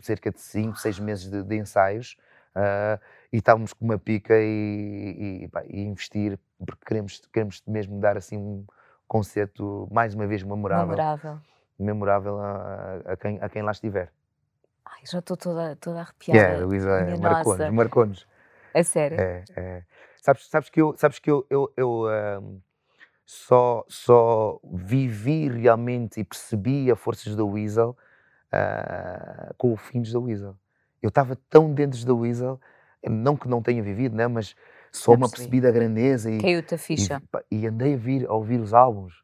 [0.01, 2.19] cerca de 5, 6 meses de, de ensaios
[2.57, 3.01] uh,
[3.33, 8.17] e estávamos com uma pica e, e, pá, e, investir porque queremos, queremos mesmo dar
[8.17, 8.65] assim um
[9.07, 10.87] concerto mais uma vez memorável.
[10.87, 11.39] Memorável.
[11.79, 14.13] Memorável a, a, quem, a quem lá estiver.
[14.85, 16.39] Ai, já estou toda, toda arrepiada.
[16.39, 18.27] Yeah, Luísa, é, marcou-nos, marcou-nos.
[18.75, 19.21] É sério?
[19.21, 19.83] É, é.
[20.17, 22.07] Sabes, sabes que eu, sabes que eu, eu, eu
[22.41, 22.61] um,
[23.27, 27.97] só, só vivi realmente e percebi a forças da Weasel
[28.53, 30.57] uh, com o fim da Weasel.
[31.03, 32.61] Eu estava tão dentro da Weasel,
[33.05, 34.55] não que não tenha vivido, né, mas
[34.93, 37.21] só uma percebi da grandeza e, Caiu-te a ficha.
[37.51, 39.23] E, e, andei a, vir, a ouvir os álbuns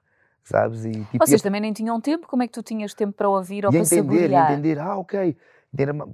[0.49, 0.85] sabes?
[0.85, 3.67] E, tipo, Vocês também nem tinham tempo, como é que tu tinhas tempo para ouvir
[3.67, 4.51] ou e para entender, saborear?
[4.51, 5.37] E entender, ah, ok.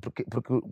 [0.01, 0.65] Porque, porque uh,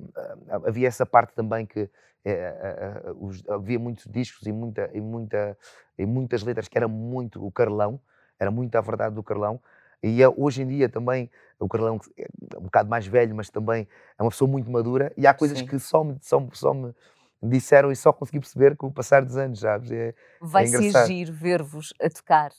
[0.65, 1.89] havia essa parte também que
[2.25, 5.57] é, uh, os, havia muitos discos e, muita, e, muita,
[5.97, 8.01] e muitas letras que era muito o Carlão,
[8.39, 9.61] era muito a verdade do Carlão.
[10.03, 11.31] E é, hoje em dia também,
[11.61, 12.27] o Carlão é
[12.59, 13.87] um bocado mais velho, mas também
[14.19, 15.13] é uma pessoa muito madura.
[15.17, 15.67] E há coisas Sim.
[15.67, 16.93] que só me, só, só me
[17.43, 21.31] disseram e só consegui perceber com o passar dos anos, já É, Vai é ser
[21.31, 22.51] ver-vos a tocar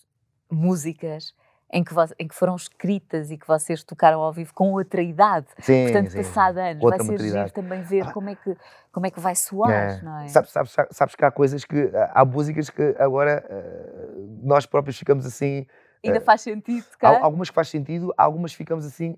[0.49, 1.33] músicas
[1.71, 5.47] em que, em que, foram escritas e que vocês tocaram ao vivo com outra idade.
[5.59, 8.55] Sim, Portanto, sim, passado anos, vai ser giro também ver ah, como, é que,
[8.91, 10.01] como é que vai soar, é.
[10.03, 10.27] não é?
[10.27, 15.25] Sabes, sabes, sabes que há coisas que, há músicas que agora uh, nós próprios ficamos
[15.25, 15.65] assim...
[16.03, 17.21] Ainda uh, faz sentido tocar?
[17.21, 19.17] Algumas que faz sentido, algumas ficamos assim,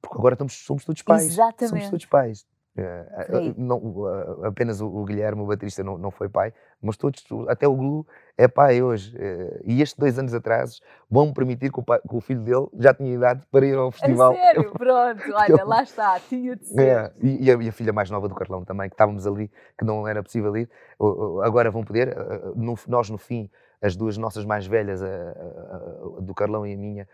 [0.00, 1.26] porque agora estamos, somos todos pais.
[1.26, 1.68] Exatamente.
[1.68, 2.46] Somos todos pais.
[2.74, 7.22] Uh, não, uh, apenas o, o, Guilherme, o baterista, não, não foi pai, mas todos,
[7.46, 8.06] até o Glu
[8.36, 9.14] é pai hoje.
[9.14, 12.66] Uh, e estes dois anos atrás vão permitir que o, pai, que o, filho dele
[12.78, 14.32] já tinha idade para ir ao festival.
[14.32, 14.72] A sério?
[14.72, 16.80] Pronto, olha, lá está, tinha de ser.
[16.80, 19.50] É, e, e, a, e, a, filha mais nova do Carlão também, que estávamos ali,
[19.78, 20.70] que não era possível ir,
[21.44, 22.16] agora vão poder.
[22.56, 23.50] No, nós, no fim,
[23.82, 25.08] as duas nossas mais velhas, a,
[26.20, 27.08] do Carlão e a minha,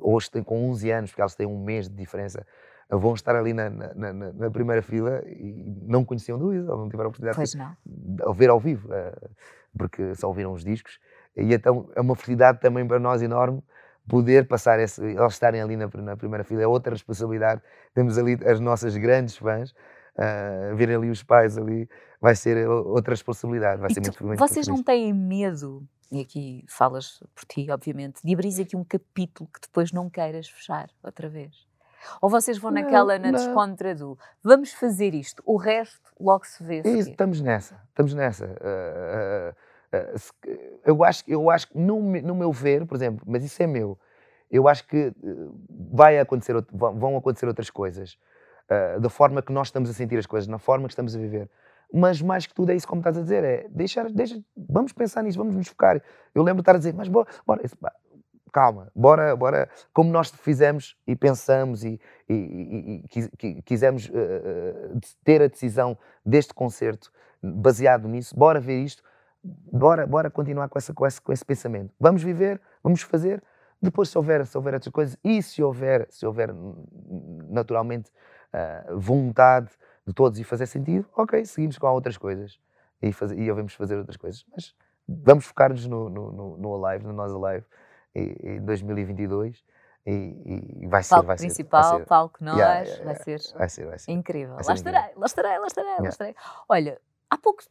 [0.00, 2.44] hoje têm com 11 anos, porque elas têm um mês de diferença
[2.90, 6.88] vão estar ali na, na, na, na primeira fila e não conheciam do ou não
[6.88, 7.76] tiveram a oportunidade não.
[7.84, 9.30] de ver ao vivo, uh,
[9.76, 10.98] porque só ouviram os discos.
[11.36, 13.62] E então é uma felicidade também para nós enorme
[14.06, 17.62] poder passar esse, eles estarem ali na, na primeira fila, é outra responsabilidade.
[17.94, 19.74] Temos ali as nossas grandes fãs,
[20.18, 21.88] uh, verem ali os pais ali,
[22.20, 27.22] vai ser outra responsabilidade, vai ser muito, muito Vocês não têm medo, e aqui falas
[27.34, 31.66] por ti, obviamente, de abrir aqui um capítulo que depois não queiras fechar outra vez?
[32.20, 36.62] Ou vocês vão não, naquela, na descontra do vamos fazer isto, o resto logo se
[36.62, 36.82] vê.
[36.84, 38.46] Isso, estamos nessa, estamos nessa.
[38.46, 43.44] Uh, uh, uh, eu, acho, eu acho que, no, no meu ver, por exemplo, mas
[43.44, 43.98] isso é meu,
[44.50, 45.12] eu acho que
[45.90, 48.18] vai acontecer, vão acontecer outras coisas,
[49.00, 51.50] da forma que nós estamos a sentir as coisas, na forma que estamos a viver.
[51.92, 55.22] Mas mais que tudo é isso, como estás a dizer, é deixar, deixa, vamos pensar
[55.22, 56.02] nisso, vamos nos focar.
[56.34, 57.62] Eu lembro de estar a dizer, mas bora, bora
[58.54, 65.42] calma, bora, bora, como nós fizemos e pensamos e, e, e, e quisemos uh, ter
[65.42, 67.10] a decisão deste concerto
[67.42, 69.02] baseado nisso, bora ver isto,
[69.42, 71.92] bora, bora continuar com, essa, com, esse, com esse pensamento.
[71.98, 73.42] Vamos viver, vamos fazer,
[73.82, 76.54] depois se houver, se houver outras coisas e se houver, se houver
[77.50, 78.08] naturalmente
[78.54, 79.70] uh, vontade
[80.06, 82.58] de todos e fazer sentido, ok, seguimos com outras coisas
[83.02, 84.74] e, faz, e vamos fazer outras coisas, mas
[85.08, 87.66] vamos focar-nos no, no, no, no Alive, no Nós Alive,
[88.14, 89.64] em 2022
[90.06, 92.06] e, e vai ser, palco vai principal, ser, vai ser.
[92.06, 94.54] palco nós, yeah, yeah, vai, ser vai ser, vai ser incrível.
[94.56, 96.36] Vai lá, estarei, lá estarei, lá estarei, lá estarei.
[96.68, 97.00] Olha,
[97.30, 97.62] há pouco,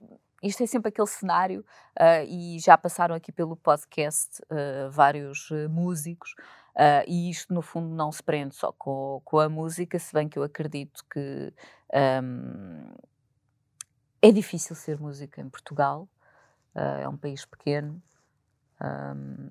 [0.42, 1.62] isto é sempre aquele cenário
[2.00, 6.36] uh, e já passaram aqui pelo podcast uh, vários uh, músicos
[7.08, 10.40] e isto no fundo não se prende só com, com a música, se bem que
[10.40, 11.54] eu acredito que
[12.24, 12.94] um,
[14.22, 16.08] é difícil ser música em Portugal,
[16.74, 18.02] é um país pequeno.
[18.82, 19.50] Um,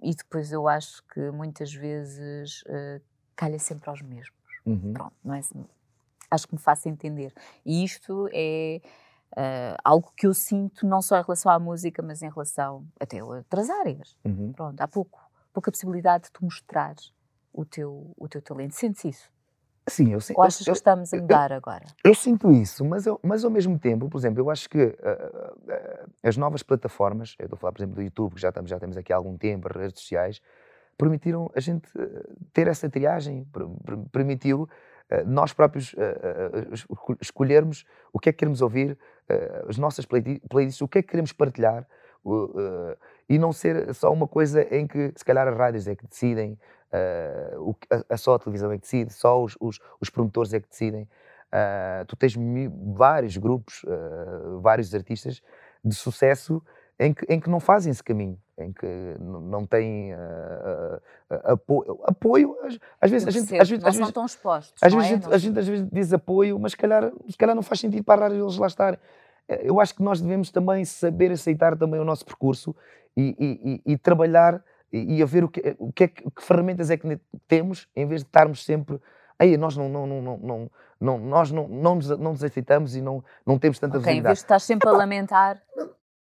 [0.00, 3.02] e depois eu acho que muitas vezes uh,
[3.34, 4.32] calha sempre aos mesmos.
[4.64, 4.92] Uhum.
[4.92, 5.40] Pronto, não é?
[5.40, 5.64] Assim,
[6.30, 7.32] acho que me faço entender.
[7.64, 8.80] E isto é
[9.32, 13.18] uh, algo que eu sinto não só em relação à música, mas em relação até
[13.18, 14.16] a outras áreas.
[14.24, 14.52] Uhum.
[14.52, 15.20] Pronto, há pouco,
[15.52, 16.94] pouca possibilidade de tu mostrar
[17.52, 18.74] o teu, o teu talento.
[18.74, 19.30] Sentes isso?
[19.88, 20.36] Sim, eu sinto.
[20.36, 21.84] Ou achas que estamos a mudar eu, agora?
[22.04, 24.90] Eu sinto isso, mas, eu, mas ao mesmo tempo, por exemplo, eu acho que uh,
[24.90, 28.70] uh, as novas plataformas, eu estou a falar, por exemplo, do YouTube, que já, estamos,
[28.70, 30.40] já temos aqui há algum tempo, as redes sociais,
[30.96, 31.88] permitiram a gente
[32.52, 33.46] ter essa triagem,
[34.10, 34.68] permitiu
[35.26, 35.94] nós próprios
[37.20, 38.98] escolhermos o que é que queremos ouvir,
[39.68, 41.86] as nossas playlists, o que é que queremos partilhar,
[43.28, 46.58] e não ser só uma coisa em que, se calhar, as rádios é que decidem,
[46.88, 50.60] Uh, a, a, só a televisão é que decide, só os, os, os promotores é
[50.60, 51.02] que decidem.
[51.02, 52.34] Uh, tu tens
[52.94, 55.42] vários grupos, uh, vários artistas
[55.84, 56.62] de sucesso
[56.98, 58.86] em que, em que não fazem esse caminho, em que
[59.20, 60.12] não têm
[61.44, 62.00] apoio.
[62.04, 63.60] apoio às, às vezes a gente.
[63.60, 64.82] Às vezes, não às são tão expostos.
[64.82, 65.14] Às vezes, é?
[65.14, 67.80] a, gente, a gente às vezes diz apoio, mas se calhar, se calhar não faz
[67.80, 68.98] sentido para eles lá estarem.
[69.48, 72.76] Eu acho que nós devemos também saber aceitar também o nosso percurso
[73.16, 76.90] e, e, e, e trabalhar e, a ver o que, o que, é, que ferramentas
[76.90, 79.00] é que temos, em vez de estarmos sempre.
[79.38, 80.70] Aí nós não, não, não, não,
[81.00, 84.26] não, nós não, não, nos, não nos aceitamos e não, não temos tanta okay, visibilidade.
[84.26, 85.62] Em vez de estar sempre Epá, a lamentar.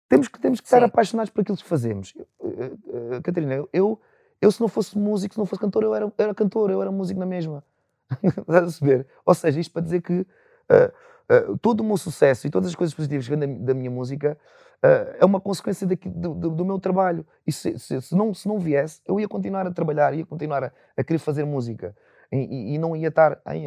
[0.07, 2.13] Temos que, temos que estar apaixonados por aquilo que fazemos.
[2.39, 3.99] Uh, uh, Catarina, eu,
[4.41, 6.91] eu se não fosse músico, se não fosse cantor, eu era, era cantor, eu era
[6.91, 7.63] músico na mesma.
[8.23, 9.07] Estás a saber?
[9.25, 10.25] Ou seja, isto para dizer que
[10.69, 14.37] uh, uh, todo o meu sucesso e todas as coisas positivas da, da minha música
[14.83, 17.25] uh, é uma consequência daqui, do, do, do, meu trabalho.
[17.45, 20.63] E se, se, se, não, se não viesse, eu ia continuar a trabalhar, ia continuar
[20.63, 21.95] a, a querer fazer música.
[22.31, 23.41] E, e, não ia estar.
[23.43, 23.63] Ai,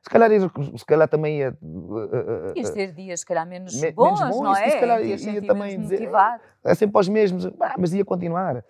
[0.00, 1.54] se, calhar, se calhar também ia.
[1.60, 4.70] Uh, Ias ter dias, se calhar, menos me, bons, menos bons, não é?
[4.70, 6.10] Se calhar ia, ia também dizer.
[6.64, 8.64] É sempre aos mesmos, mas ia continuar.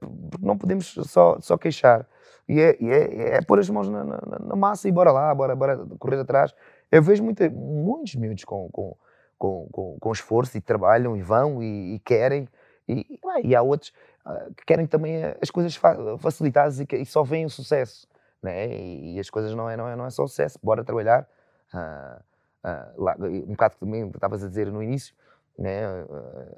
[0.00, 2.04] porque não podemos só, só queixar.
[2.50, 5.54] E é, é, é pôr as mãos na, na, na, massa e bora lá, bora,
[5.54, 6.52] bora correr atrás.
[6.90, 8.96] Eu vejo muita, muitos miúdos com, com,
[9.38, 12.48] com, com, com esforço e trabalham e vão e, e querem.
[12.88, 13.92] E, e, há outros
[14.26, 15.78] uh, que querem também as coisas
[16.18, 18.08] facilitadas e, que, e só veem o sucesso.
[18.42, 18.68] Né?
[18.68, 21.28] E, e, as coisas não é, não é, não é só sucesso, bora trabalhar.
[21.72, 22.20] Uh,
[22.68, 25.14] uh, lá, um bocado que também estavas a dizer no início,
[25.56, 25.82] né?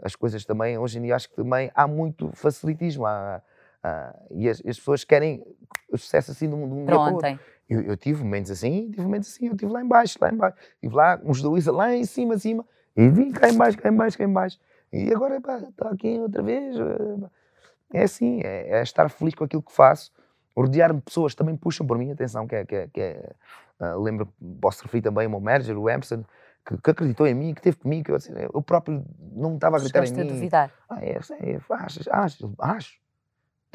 [0.03, 3.05] as coisas também, hoje em dia acho que também há muito facilitismo.
[3.05, 3.43] Há,
[4.31, 5.45] e as, as, pessoas querem
[5.91, 7.39] o sucesso assim de um, de um dia ontem.
[7.73, 10.57] Eu, eu, tive momentos assim, tive momentos assim, eu tive lá embaixo, lá embaixo.
[10.81, 12.65] Tive lá uns dois lá em cima, acima,
[12.97, 14.59] e vim cá embaixo, cá embaixo, cá embaixo.
[14.93, 16.77] E agora, está aqui outra vez.
[17.93, 20.13] É assim, é, é, estar feliz com aquilo que faço.
[20.57, 23.33] Rodear-me de pessoas também puxam por mim, atenção, que é, que é, que é
[23.81, 24.29] uh, lembro,
[24.61, 26.25] posso referir também o meu manager, o Emerson,
[26.67, 29.03] que, que, acreditou em mim, que teve comigo, que eu, assim, eu próprio
[29.35, 30.31] não estava a acreditar em mim.
[30.31, 30.71] a duvidar.
[30.91, 33.03] Ah, é, é, achas, achas, acho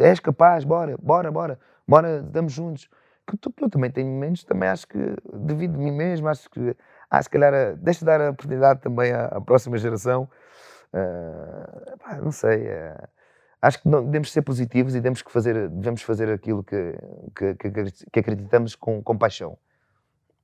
[0.06, 2.90] és capaz, bora, bora, bora, bora, estamos juntos.
[3.28, 4.98] Que eu, eu também tenho momentos, também acho que
[5.34, 6.76] devido a mim mesmo, acho que,
[7.10, 10.30] ah, se calhar, eh, deixa dar a oportunidade também à, à próxima geração.
[10.94, 13.08] Uh, pá, não sei, uh,
[13.62, 16.96] acho que não, devemos ser positivos e devemos, que fazer, devemos fazer aquilo que,
[17.36, 17.70] que, que,
[18.12, 19.58] que acreditamos com, com paixão.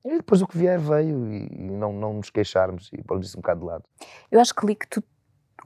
[0.03, 3.37] E depois o que vier veio e, e não, não nos queixarmos e pôrmos isso
[3.37, 3.85] um bocado de lado.
[4.29, 5.01] Eu acho que li que tu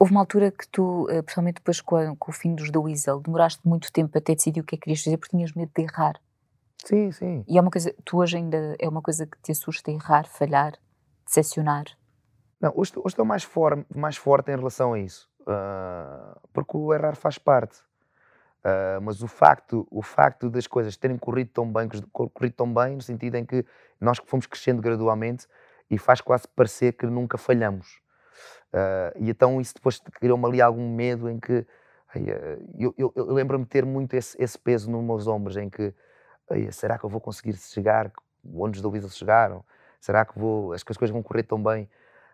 [0.00, 3.20] Houve uma altura que tu, principalmente depois com, a, com o fim dos The Weasel,
[3.20, 5.82] demoraste muito tempo até decidir o que é que querias fazer porque tinhas medo de
[5.82, 6.20] errar.
[6.84, 7.44] Sim, sim.
[7.46, 10.72] E é uma coisa, tu hoje ainda é uma coisa que te assusta errar, falhar,
[11.24, 11.84] decepcionar?
[12.60, 15.28] Não, hoje, hoje estou mais, for, mais forte em relação a isso.
[15.42, 17.78] Uh, porque o errar faz parte.
[18.58, 22.96] Uh, mas o facto, o facto das coisas terem corrido tão bem, corrido tão bem,
[22.96, 23.64] no sentido em que
[24.00, 25.46] nós fomos crescendo gradualmente
[25.90, 28.00] e faz quase parecer que nunca falhamos.
[28.72, 31.66] Uh, e então isso depois criou-me ali algum medo em que
[32.78, 35.94] eu, eu, eu lembro-me ter muito esse, esse, peso nos meus ombros em que
[36.70, 38.10] será que eu vou conseguir chegar
[38.54, 39.64] onde os Davidas chegaram?
[40.00, 41.88] Será que vou, as coisas vão correr tão bem?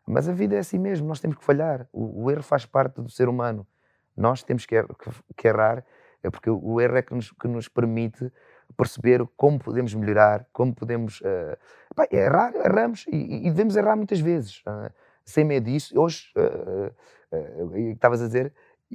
[0.06, 1.88] Mas a vida é assim mesmo, nós temos que falhar.
[1.92, 3.66] O, o erro faz parte do ser humano.
[4.16, 5.84] Nós temos que, er, que, que errar,
[6.22, 8.30] é porque o erro é que nos, que nos permite
[8.76, 11.20] perceber como podemos melhorar, como podemos.
[11.20, 11.56] Uh,
[11.94, 14.62] pá, errar, erramos e, e, devemos errar muitas vezes.
[14.66, 14.90] Uh,
[15.24, 15.98] sem medo disso.
[15.98, 18.52] Hoje, uh, estavas a dizer,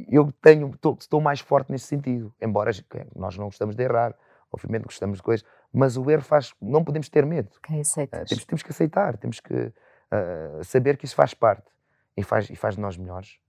[0.08, 2.72] eu tenho, estou mais forte nesse sentido, embora
[3.16, 4.16] nós não gostamos de errar,
[4.52, 7.50] obviamente gostamos de coisas, mas o erro faz, não podemos ter medo.
[7.58, 11.70] Okay, uh, temos, temos que aceitar, temos que uh, saber que isso faz parte
[12.16, 13.40] e faz, e faz de nós melhores.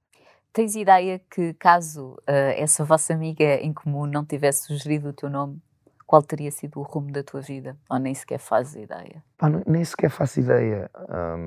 [0.52, 5.30] Tens ideia que caso uh, essa vossa amiga em comum não tivesse sugerido o teu
[5.30, 5.62] nome,
[6.10, 7.78] qual teria sido o rumo da tua vida?
[7.88, 9.22] Ou nem sequer fazes ideia?
[9.38, 10.90] Pá, nem sequer faço ideia,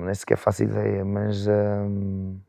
[0.06, 1.44] nem sequer faço ideia, mas...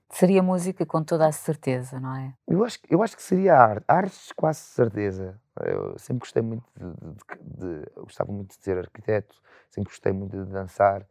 [0.09, 2.33] Seria música com toda a certeza, não é?
[2.47, 5.37] Eu acho, eu acho que seria arte, artes quase certeza.
[5.59, 9.35] Eu sempre gostei muito de, de, de gostava muito de ser arquiteto,
[9.69, 11.05] sempre gostei muito de dançar,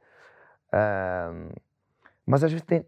[2.24, 2.82] mas às vezes tem,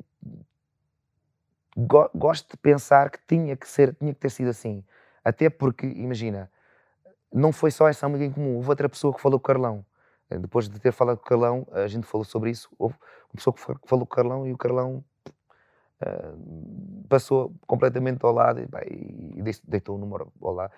[2.14, 4.82] gosto de pensar que tinha que ser, tinha que ter sido assim,
[5.22, 6.50] até porque imagina,
[7.36, 9.84] não foi só essa amiga em comum, houve outra pessoa que falou com o Carlão.
[10.30, 12.68] Eh, depois de ter falado com o Carlão, a gente falou sobre isso.
[12.78, 12.96] Houve
[13.28, 15.04] uma pessoa que falou com o Carlão e o Carlão
[16.02, 20.72] uh, passou completamente ao lado e, e deitou o número ao lado,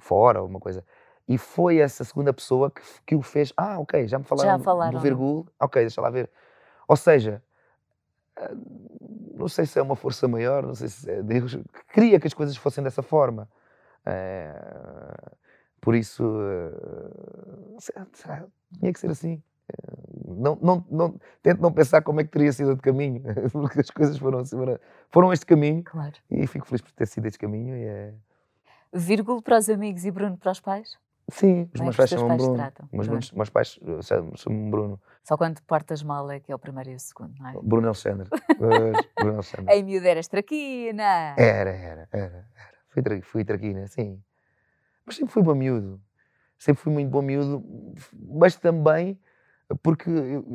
[0.00, 0.82] fora, alguma coisa.
[1.28, 3.52] E foi essa segunda pessoa que, que o fez.
[3.54, 4.92] Ah, ok, já me falaram, já falaram.
[4.92, 5.46] do virgul.
[5.60, 6.30] Ok, deixa lá ver.
[6.88, 7.42] Ou seja,
[8.40, 12.18] uh, não sei se é uma força maior, não sei se é Deus que queria
[12.18, 13.46] que as coisas fossem dessa forma.
[15.80, 17.76] Por isso, uh,
[18.12, 18.46] será,
[18.78, 19.42] tinha que ser assim.
[19.70, 23.22] Uh, não, não, não, tento não pensar como é que teria sido de caminho,
[23.52, 24.56] porque as coisas foram, assim,
[25.10, 25.82] foram este caminho.
[25.84, 26.14] Claro.
[26.30, 27.76] E fico feliz por ter sido este caminho.
[27.76, 28.14] E é...
[29.44, 30.98] Para os amigos e Bruno para os pais?
[31.30, 32.72] Sim, os meus pais chamam Bruno.
[32.90, 35.00] Mas meus, meus pais eh, chamam Bruno.
[35.22, 37.52] Só quando portas mal é que é o primeiro e o segundo, não é?
[37.62, 38.30] Bruno Alexandre.
[38.58, 38.94] Bruno
[39.34, 39.74] Alexandre.
[39.74, 41.34] Em miúdo eras traquina.
[41.36, 42.08] Era, era, era.
[42.12, 42.48] era.
[42.88, 44.22] Fui, tra fui traquina, sim.
[45.08, 45.98] Mas sempre fui bom miúdo.
[46.58, 47.64] Sempre fui muito bom miúdo,
[48.12, 49.18] mas também
[49.82, 50.10] porque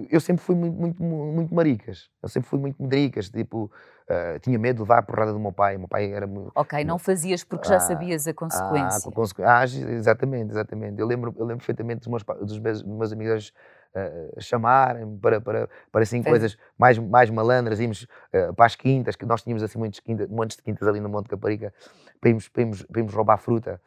[0.10, 2.10] eu, sempre fui muito, muito, muito maricas.
[2.22, 3.66] Eu sempre fui muito maricas, tipo,
[4.10, 5.76] uh, tinha medo de levar a porrada do meu pai.
[5.76, 6.51] O meu pai era muito.
[6.56, 9.10] Ok, não fazias porque já ah, sabias a consequência.
[9.10, 9.43] Ah, consequ...
[9.43, 10.99] ah, exatamente, exatamente.
[10.99, 13.54] Eu lembro, eu lembro perfeitamente dos meus, dos meus, meus amigos
[13.95, 19.16] uh, chamarem para, para, para assim, coisas mais, mais malandras, íamos uh, para as quintas,
[19.16, 21.72] que nós tínhamos assim muitos, quintas, montes de quintas ali no Monte Caparica,
[22.20, 23.80] para irmos, para irmos, para irmos roubar fruta.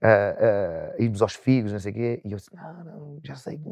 [0.00, 3.34] Uh, uh, irmos aos figos, não sei o quê, e eu disse, não, não, já
[3.34, 3.56] sei.
[3.56, 3.64] De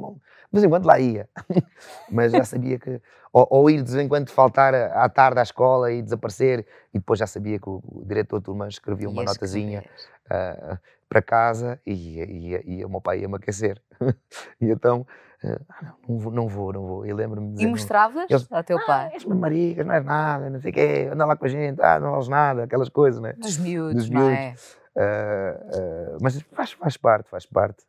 [0.52, 1.28] vez em quando lá ia,
[2.10, 3.00] mas já sabia que.
[3.32, 6.98] Ou, ou, ir de vez em quando faltar à tarde à escola e desaparecer, e
[6.98, 9.84] depois já sabia que o, o diretor de turma escrevia uma notazinha
[10.26, 10.76] uh,
[11.08, 13.80] para casa e, e, e, o meu pai ia-me aquecer.
[14.60, 15.06] e então,
[15.44, 17.06] ah, não, vou, não vou, não vou.
[17.06, 19.10] E lembro-me de E mostravas ao teu pai?
[19.12, 21.80] Ah, és marigas, não és nada, não sei o quê, anda lá com a gente,
[21.82, 23.34] ah, não vales nada, aquelas coisas, né?
[23.34, 24.28] Dos miúdos, Dos miúdos.
[24.28, 24.54] não é?
[24.96, 27.84] Uh, uh, mas faz, faz parte, faz parte.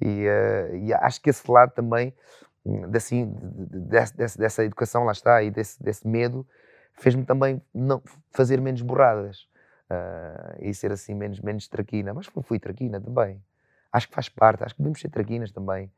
[0.00, 2.12] E, uh, e, acho que esse lado também,
[2.94, 3.32] assim,
[3.86, 6.44] desse, desse, dessa educação, lá está, e desse, desse medo,
[6.94, 9.48] fez-me também não, fazer menos borradas
[10.58, 12.14] e ser assim menos, menos traquina.
[12.14, 13.42] Mas fui traquina também.
[13.92, 15.92] Acho que faz parte, acho que devemos ser traquinas também.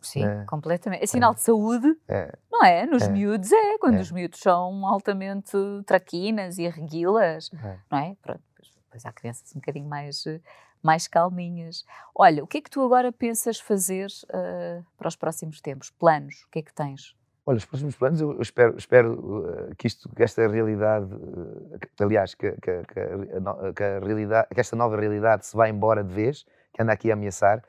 [0.00, 0.44] Sim, é.
[0.46, 1.02] completamente.
[1.02, 1.34] É sinal é.
[1.34, 2.32] de saúde, é.
[2.50, 2.86] não é?
[2.86, 3.08] Nos é.
[3.10, 7.50] miúdos é, quando os miúdos são altamente traquinas e arreguilas,
[7.90, 8.16] não é?
[8.22, 8.42] Pronto,
[8.92, 10.22] Pois há crianças um bocadinho mais,
[10.82, 11.84] mais calminhas.
[12.14, 15.88] Olha, o que é que tu agora pensas fazer uh, para os próximos tempos?
[15.90, 17.16] Planos, o que é que tens?
[17.46, 22.34] Olha, os próximos planos, eu espero, espero uh, que, isto, que esta realidade, uh, aliás,
[22.34, 26.82] que, que, que, a realidade, que esta nova realidade se vá embora de vez, que
[26.82, 27.64] anda aqui a ameaçar,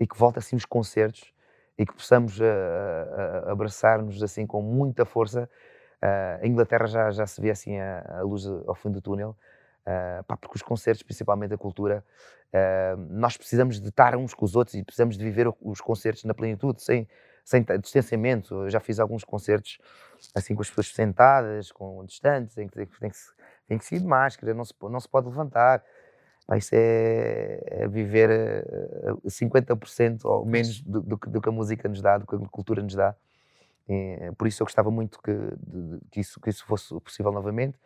[0.00, 1.32] e que volte assim os concertos
[1.78, 2.38] e que possamos
[3.46, 5.48] abraçar-nos assim com muita força.
[6.02, 9.36] a Inglaterra já, já se vê assim a, a luz ao fim do túnel,
[9.82, 12.04] Uh, pá, porque os concertos, principalmente a cultura,
[12.52, 16.24] uh, nós precisamos de estar uns com os outros e precisamos de viver os concertos
[16.24, 17.08] na plenitude, sem,
[17.44, 18.54] sem distanciamento.
[18.54, 19.78] Eu já fiz alguns concertos
[20.34, 23.16] assim com as pessoas sentadas, com distantes, em que tem que, tem que,
[23.66, 25.82] tem que se ir de máscara, não se, não se pode levantar.
[26.46, 31.52] Pá, isso é, é viver uh, ah, 50% ou menos do, do, do, que a
[31.52, 33.14] música nos dá, do que a cultura nos dá.
[33.88, 37.78] E, por isso eu gostava muito que, de, que, isso, que isso fosse possível novamente.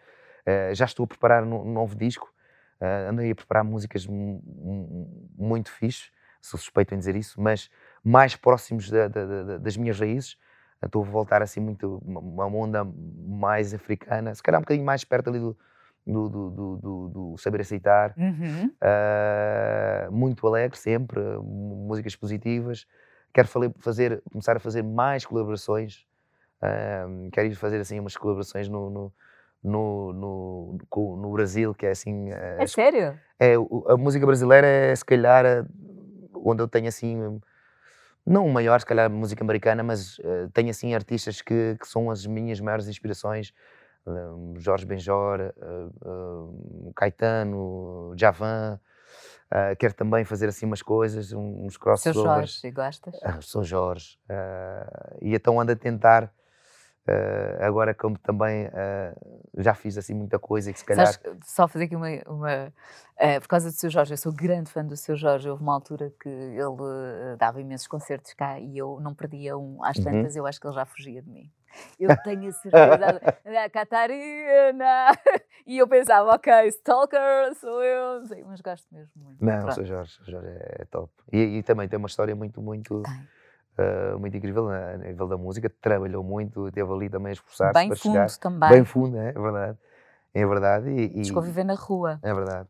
[0.47, 2.32] Uh, já estou a preparar um, novo disco,
[2.80, 7.68] uh, andei a preparar músicas muito fixe, sou suspeito em dizer isso, mas
[8.05, 10.36] mais próximos da, da, da, das minhas raízes.
[10.84, 15.30] Estou a voltar assim muito, uma onda mais africana, se calhar um bocadinho mais perto
[15.30, 15.57] ali do,
[16.07, 18.14] do, do, do, do saber aceitar.
[18.16, 18.70] Uhum.
[18.76, 22.86] Uh, muito alegre sempre, músicas positivas.
[23.32, 26.07] Quero fazer, começar a fazer mais colaborações.
[26.62, 29.12] Uh, quero ir fazer assim umas colaborações no, no,
[29.62, 30.78] no, no,
[31.16, 32.30] no Brasil, que é assim.
[32.32, 33.18] É, é sério?
[33.38, 33.54] É,
[33.88, 35.66] a música brasileira é se calhar
[36.34, 37.40] onde eu tenho assim.
[38.24, 42.11] Não o maior, se calhar, música americana, mas uh, tenho assim artistas que, que são
[42.11, 43.52] as minhas maiores inspirações.
[44.04, 48.80] Uh, Jorge Benjor, uh, uh, Caetano, Javan.
[49.46, 52.16] Uh, quero também fazer assim umas coisas, uns crossovers.
[52.16, 53.14] Sou Jorge, gostas?
[53.40, 54.18] sou Jorge.
[55.20, 56.32] e então ando a tentar
[57.09, 61.07] Uh, agora, como também uh, já fiz assim muita coisa e que se calhar.
[61.07, 62.09] Sabes, só fazer aqui uma.
[62.26, 65.48] uma uh, por causa do seu Jorge, eu sou grande fã do seu Jorge.
[65.48, 69.84] Houve uma altura que ele dava imensos concertos cá e eu não perdia um.
[69.84, 70.04] Às uhum.
[70.04, 70.40] tantas, uhum.
[70.40, 71.48] eu acho que ele já fugia de mim.
[72.00, 72.98] Eu tenho a certeza.
[73.44, 75.12] da Catarina!
[75.66, 79.44] E eu pensava, ok, Stalker, sou eu, mas gosto mesmo muito.
[79.44, 81.12] Não, o seu Jorge, Jorge é top.
[81.32, 83.02] E, e, também tem uma história muito, muito.
[83.02, 83.28] Tem
[83.78, 87.96] uh, muito incrível a nível da música, trabalhou muito, teve ali também a esforçar-se para
[87.96, 88.30] fundo chegar.
[88.38, 88.70] também.
[88.70, 89.78] Bem fundo, é, é verdade.
[90.34, 90.90] É verdade.
[90.90, 92.18] E, e, Chegou a viver na rua.
[92.22, 92.68] É verdade.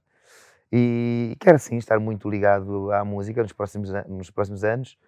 [0.73, 4.99] E quero sim estar muito ligado à música nos próximos, nos próximos anos.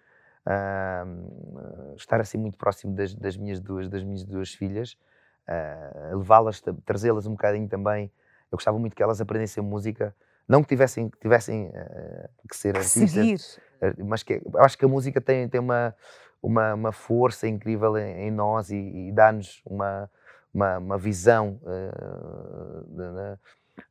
[0.47, 4.97] Uh, estar assim muito próximo das, das, minhas duas das minhas duas filhas
[5.47, 8.09] uh, levá-las trazê-las um bocadinho também
[8.49, 10.15] eu gostava muito que elas aprendessem música
[10.47, 13.39] não que tivessem que tivessem uh, que ser artistas seguir
[14.05, 15.95] mas que eu acho que a música tem, tem uma,
[16.41, 20.09] uma, uma força incrível em, em nós e, e dá-nos uma,
[20.53, 23.39] uma, uma, visão uh, de, de,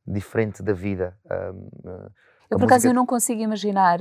[0.07, 1.17] diferente da vida.
[1.25, 2.11] Uh,
[2.51, 3.99] eu, por acaso, eu não consigo imaginar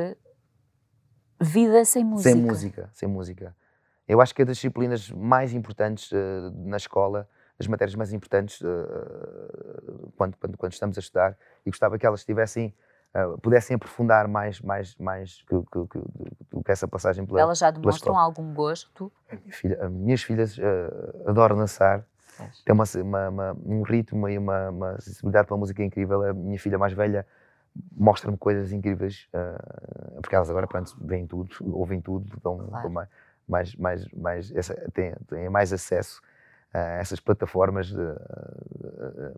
[1.39, 2.29] vida sem música.
[2.29, 3.55] Sem música, sem música.
[4.07, 7.29] Eu acho que é das disciplinas mais importantes uh, na escola,
[7.59, 8.59] as matérias mais importantes
[10.15, 11.35] quando, quando, quando estamos a estudar,
[11.65, 12.71] e gostava que elas tivessem
[13.17, 17.71] uh, pudessem aprofundar mais, mais, mais que, que, que, que essa passagem pela Elas já
[17.71, 19.11] demonstram algum gosto?
[19.29, 22.05] A minha filha, as minhas filhas uh, adoram dançar,
[22.63, 26.21] tem uma, uma, uma, um ritmo e uma, uma sensibilidade para a música incrível.
[26.23, 27.25] A minha filha mais velha
[27.95, 32.89] mostra-me coisas incríveis, uh, porque elas agora pronto, veem tudo, ouvem tudo, então claro.
[32.91, 33.09] mais,
[33.47, 36.21] mais, mais, mais essa, têm, têm mais acesso
[36.73, 37.95] a essas plataformas de,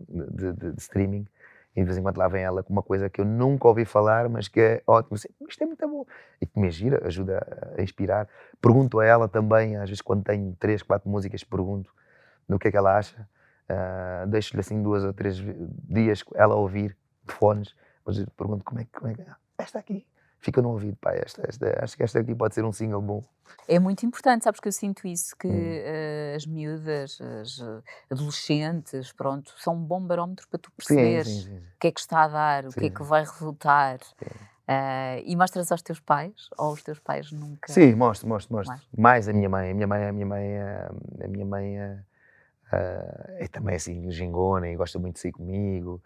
[0.08, 1.26] de, de, de streaming
[1.74, 3.84] e de vez em quando lá vem ela com uma coisa que eu nunca ouvi
[3.84, 5.16] falar, mas que é ótimo.
[5.16, 6.04] Isto é muito bom.
[6.40, 8.28] E que me gira, ajuda a inspirar.
[8.60, 11.92] Pergunto a ela também, às vezes quando tenho três, quatro músicas, pergunto
[12.48, 13.28] no que é que ela acha.
[13.70, 15.36] Uh, Deixo-lhe assim duas ou três
[15.88, 19.24] dias ela ouvir de fones, mas pergunto como é que, como é que
[19.58, 20.04] esta aqui
[20.40, 23.22] fica no ouvido, pá, esta, esta, acho que esta aqui pode ser um single bom.
[23.68, 25.52] É muito importante, sabes que eu sinto isso, que hum.
[25.52, 31.40] uh, as miúdas, as uh, adolescentes, pronto, são um bom barómetro para tu perceberes sim,
[31.42, 31.58] sim, sim.
[31.58, 33.98] o que é que está a dar, o que é que vai resultar.
[34.70, 36.48] Uh, e mostras aos teus pais?
[36.56, 37.72] Ou os teus pais nunca?
[37.72, 38.72] Sim, mostro, mostro, mostro.
[38.72, 39.72] Mais, Mais a minha mãe.
[39.72, 44.98] A minha mãe, a minha mãe, a minha mãe é também assim, gingona e gosta
[44.98, 46.00] muito de sair comigo.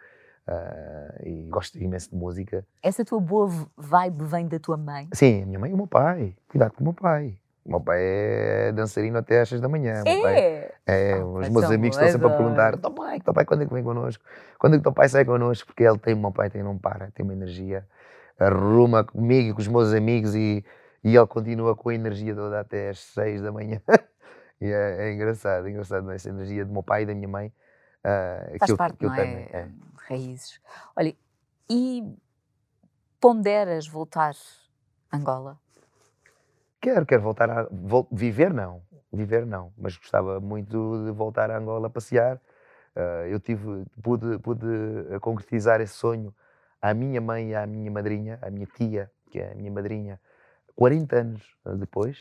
[0.46, 2.66] Uh, e gosto imenso de música.
[2.82, 5.08] Essa tua boa vibe vem da tua mãe?
[5.14, 6.36] Sim, a minha mãe e o meu pai.
[6.48, 7.38] Cuidado com o meu pai.
[7.64, 10.02] O meu pai é dançarino até às 6 da manhã.
[10.04, 10.20] É?
[10.20, 13.62] Pai, é, ah, os meus amigos estão sempre a perguntar: teu pai, teu pai, quando
[13.62, 14.22] é que vem connosco?
[14.58, 15.66] Quando é que teu pai sai connosco?
[15.66, 17.86] Porque ele tem, o meu pai tem, não para, tem uma energia,
[18.38, 20.62] arruma comigo e com os meus amigos e,
[21.02, 23.80] e ele continua com a energia toda até às 6 da manhã.
[24.60, 27.50] e é, é, engraçado, é engraçado essa energia do meu pai e da minha mãe.
[28.04, 29.48] Uh, Faz que parte, eu, que eu não é?
[29.52, 29.68] É
[30.08, 30.60] raízes.
[30.94, 31.14] Olha,
[31.68, 32.16] e
[33.20, 34.34] ponderas voltar
[35.10, 35.58] a Angola?
[36.80, 41.56] Quero, quero voltar a vol, viver não, viver não, mas gostava muito de voltar a
[41.56, 42.36] Angola a passear.
[42.94, 44.66] Uh, eu tive pude, pude
[45.20, 46.34] concretizar esse sonho
[46.80, 50.20] à minha mãe e à minha madrinha, à minha tia, que é a minha madrinha,
[50.76, 52.20] 40 anos depois,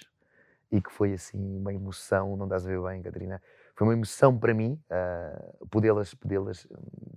[0.72, 3.42] e que foi assim uma emoção, não dás a ver bem, Catarina,
[3.84, 6.40] foi uma emoção para mim uh, podê-las poder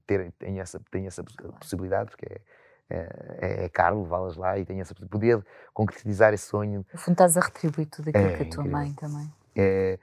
[0.06, 1.22] ter tem essa tem essa
[1.60, 2.40] possibilidade porque é
[2.88, 5.44] é, é caro levá-las lá e tem essa poder
[5.74, 6.86] concretizar esse sonho.
[6.92, 8.70] No fundo estás a retribuir tudo aquilo é, que a tua incrível.
[8.70, 9.32] mãe também.
[9.56, 9.98] É,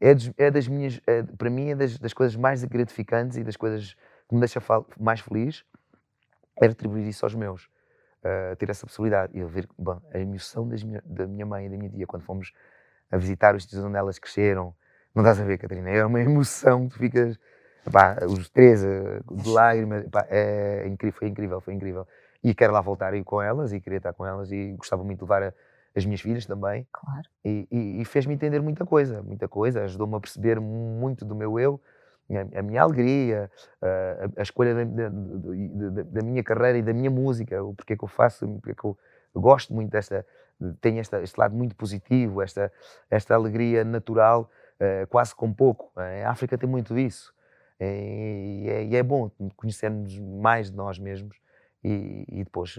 [0.00, 3.42] é, das, é das minhas, é, para mim é das, das, coisas mais gratificantes e
[3.42, 3.94] das coisas
[4.28, 4.62] que me deixa
[5.00, 5.64] mais feliz
[6.60, 7.64] é retribuir isso aos meus.
[8.18, 11.76] Uh, ter essa possibilidade e ver bom, a emoção minha, da minha mãe e da
[11.76, 12.52] minha tia quando fomos
[13.10, 14.74] a visitar os sítios onde elas cresceram,
[15.14, 15.90] não estás a ver, Catarina?
[15.90, 17.38] É uma emoção, tu ficas.
[17.90, 22.06] Pá, os três eh, de lágrimas, pá, é incrível, foi incrível, foi incrível.
[22.44, 25.18] E quero lá voltar e com elas e queria estar com elas e gostava muito
[25.18, 25.54] de levar a,
[25.96, 26.86] as minhas filhas também.
[26.92, 27.28] Claro.
[27.44, 31.58] E, e, e fez-me entender muita coisa, muita coisa, ajudou-me a perceber muito do meu
[31.58, 31.80] eu,
[32.30, 33.50] a, a minha alegria,
[33.80, 37.96] a, a escolha da, da, da, da, minha carreira e da minha música, o porquê
[37.96, 38.96] que eu faço, porque é que eu,
[39.34, 40.26] gosto muito desta,
[40.82, 42.72] esta, este lado muito positivo, esta,
[43.10, 44.50] esta alegria natural
[45.10, 45.92] quase com pouco.
[45.96, 47.32] A África tem muito disso.
[47.80, 51.36] E é, e é bom conhecermos mais de nós mesmos
[51.84, 52.78] e, e depois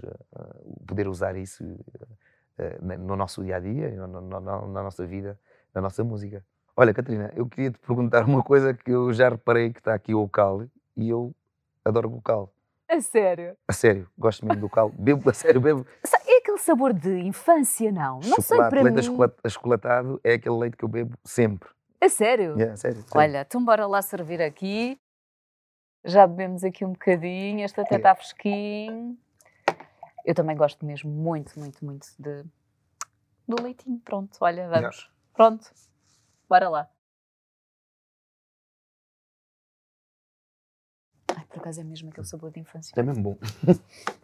[0.86, 1.64] poder usar isso
[2.98, 5.38] no nosso dia a dia, na nossa vida,
[5.74, 6.44] na nossa música.
[6.76, 10.14] Olha, Catarina, eu queria te perguntar uma coisa que eu já reparei que está aqui
[10.14, 10.62] o cal
[10.96, 11.34] e eu
[11.84, 12.52] adoro o cal.
[12.88, 13.56] A sério?
[13.68, 14.90] A sério, gosto mesmo do cal.
[14.98, 15.86] Bebo, a sério, bebo.
[16.26, 18.14] É aquele sabor de infância, não?
[18.14, 19.18] Não Chocolate, sei para leite mim.
[19.18, 21.68] Leite achocolatado é aquele leite que eu bebo sempre.
[22.00, 22.56] É sério?
[22.56, 23.10] Yeah, sério, sério.
[23.14, 24.98] Olha, então bora lá servir aqui.
[26.02, 27.62] Já bebemos aqui um bocadinho.
[27.62, 29.18] Este até está fresquinho.
[30.24, 32.44] Eu também gosto mesmo muito, muito, muito de,
[33.46, 33.98] do leitinho.
[34.00, 34.96] Pronto, olha, vamos.
[34.96, 35.10] Yeah.
[35.34, 35.70] Pronto,
[36.48, 36.90] bora lá.
[41.36, 42.94] Ai, por acaso é mesmo aquele sabor de infância.
[42.96, 43.38] É mesmo bom.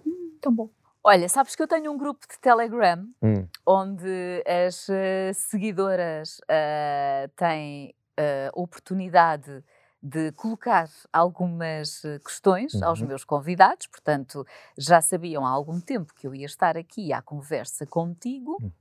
[0.07, 0.71] Hum, tão bom.
[1.09, 3.47] Olha, sabes que eu tenho um grupo de Telegram hum.
[3.65, 9.63] onde as uh, seguidoras uh, têm uh, oportunidade
[10.03, 12.85] de colocar algumas questões uhum.
[12.85, 14.45] aos meus convidados, portanto,
[14.77, 18.57] já sabiam há algum tempo que eu ia estar aqui à conversa contigo.
[18.61, 18.73] Uhum.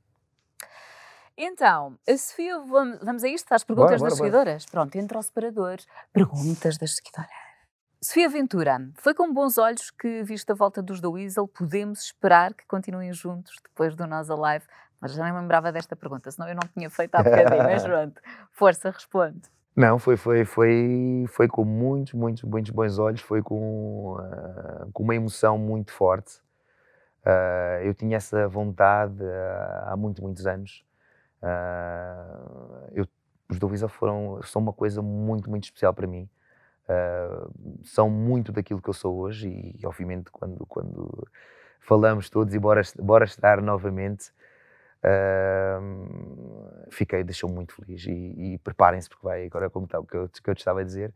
[1.37, 3.51] Então, a Sofia, vamos a isto?
[3.53, 4.65] Às perguntas bora, das bora, seguidoras?
[4.65, 5.77] Pronto, entra o separador.
[6.11, 7.44] Perguntas das seguidoras.
[8.01, 12.53] Sofia Ventura, foi com bons olhos que, vista a volta dos The Weasel, podemos esperar
[12.53, 14.65] que continuem juntos depois do Nós Alive?
[15.01, 17.83] Mas já nem me lembrava desta pergunta, senão eu não tinha feito há bocadinho, mas
[17.85, 18.21] pronto.
[18.51, 19.41] Força, responde.
[19.75, 25.03] Não, foi, foi, foi, foi com muitos, muitos, muitos bons olhos, foi com, uh, com
[25.03, 26.39] uma emoção muito forte.
[27.25, 30.85] Uh, eu tinha essa vontade uh, há muitos, muitos anos.
[32.93, 33.05] eu,
[33.49, 36.29] os The Weasel foram, são uma coisa muito, muito especial para mim.
[36.87, 37.51] Uh,
[37.83, 41.27] são muito daquilo que eu sou hoje e, obviamente, quando, quando
[41.79, 44.31] falamos todos e bora, bora estar novamente,
[45.03, 45.81] uh,
[46.91, 50.29] fiquei, deixou muito feliz e, e preparem-se porque vai agora como está o que eu,
[50.29, 51.11] que eu te estava a dizer,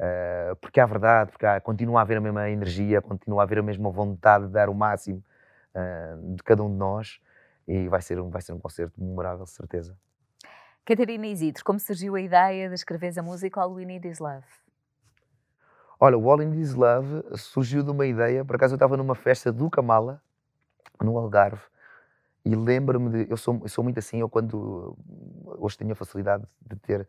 [0.00, 3.58] uh, porque há verdade, porque há, continua a haver a mesma energia, continua a haver
[3.58, 5.22] a mesma vontade de dar o máximo
[6.36, 7.20] de cada um de nós
[7.66, 9.98] e vai ser um, vai ser um concerto memorável, certeza.
[10.84, 14.63] Catarina Isidro, como surgiu a ideia de escrever a música All We Need Is Love?
[16.06, 19.14] Olha, o All In This Love surgiu de uma ideia, por acaso eu estava numa
[19.14, 20.20] festa do Kamala,
[21.00, 21.62] no Algarve,
[22.44, 24.98] e lembro-me de, eu sou, eu sou muito assim, eu quando,
[25.56, 27.08] hoje tenho a facilidade de ter,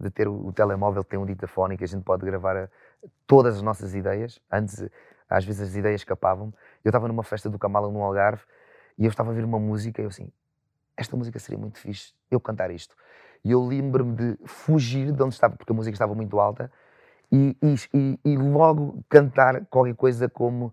[0.00, 2.68] de ter o, o telemóvel tem um ditafone que a gente pode gravar a,
[3.26, 4.82] todas as nossas ideias, antes
[5.28, 8.44] às vezes as ideias escapavam eu estava numa festa do Kamala no Algarve,
[8.96, 10.32] e eu estava a ouvir uma música e eu assim,
[10.96, 12.96] esta música seria muito fixe, eu cantar isto.
[13.44, 16.72] E eu lembro-me de fugir de onde estava, porque a música estava muito alta,
[17.32, 17.56] e,
[17.94, 20.72] e, e, logo cantar qualquer coisa como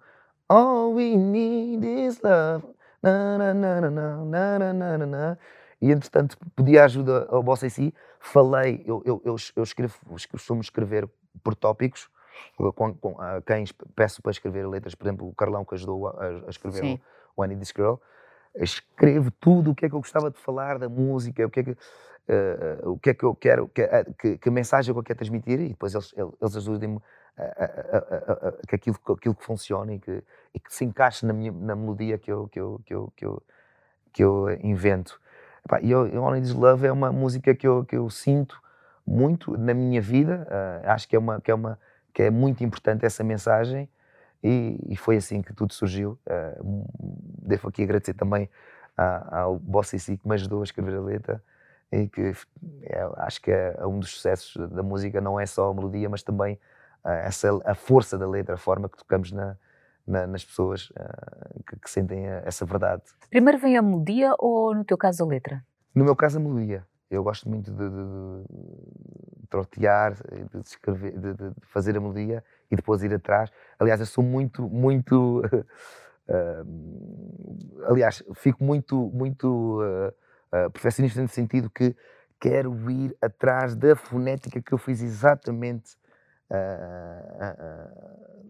[0.49, 2.65] All we need is love.
[3.01, 5.37] Na, na, na, na, na, na, na,
[5.79, 9.95] E entretanto pedi ajuda ao Bossa em si, falei, eu, eu, eu, eu escrevo,
[10.29, 11.07] costumo escrever
[11.41, 12.09] por tópicos,
[12.57, 13.63] com, com, a quem
[13.95, 16.99] peço para escrever letras, por exemplo, o Carlão que ajudou a, a escrever Sim.
[17.37, 17.95] o, Annie This Girl,
[18.55, 21.63] escrevo tudo o que é que eu gostava de falar da música, o que é
[21.63, 21.77] que,
[22.29, 25.59] uh, o que, é que eu quero, que, uh, que, que, mensagem eu quero transmitir
[25.59, 26.99] e depois eles, eles ajudem-me
[27.37, 30.23] a, que aquilo, aquilo que funcione e que,
[30.53, 33.25] e que se encaixe na, minha, na melodia que eu, que eu, que eu, que
[33.25, 33.43] eu,
[34.11, 35.19] que eu invento.
[35.81, 38.59] E eu, Only This Love é uma música que eu, que eu sinto
[39.05, 41.79] muito na minha vida, uh, acho que é uma, que é uma
[42.13, 43.87] que é muito importante essa mensagem
[44.43, 46.19] e, e foi assim que tudo surgiu.
[46.27, 46.85] Uh,
[47.41, 48.49] devo aqui agradecer também
[49.31, 51.41] ao Bossa que me ajudou a escrever a letra
[51.91, 52.33] e que
[52.83, 56.21] é, acho que é um dos sucessos da música não é só a melodia, mas
[56.21, 56.55] também
[57.03, 59.57] uh, essa, a força da letra, a forma que tocamos na,
[60.05, 63.03] na, nas pessoas uh, que, que, sentem essa verdade.
[63.29, 65.65] Primeiro vem a melodia ou, no teu caso, a letra?
[65.95, 66.85] No meu caso, a melodia.
[67.09, 68.05] Eu gosto muito de, de,
[69.39, 73.51] de trotear, de, escrever, de, de, fazer a melodia e depois ir atrás.
[73.79, 75.41] Aliás, eu sou muito, muito.
[76.27, 76.63] Uh,
[77.89, 80.13] aliás, fico muito, muito uh,
[80.53, 81.95] uh, perfeccionista no sentido que
[82.39, 85.97] quero ir atrás da fonética que eu fiz exatamente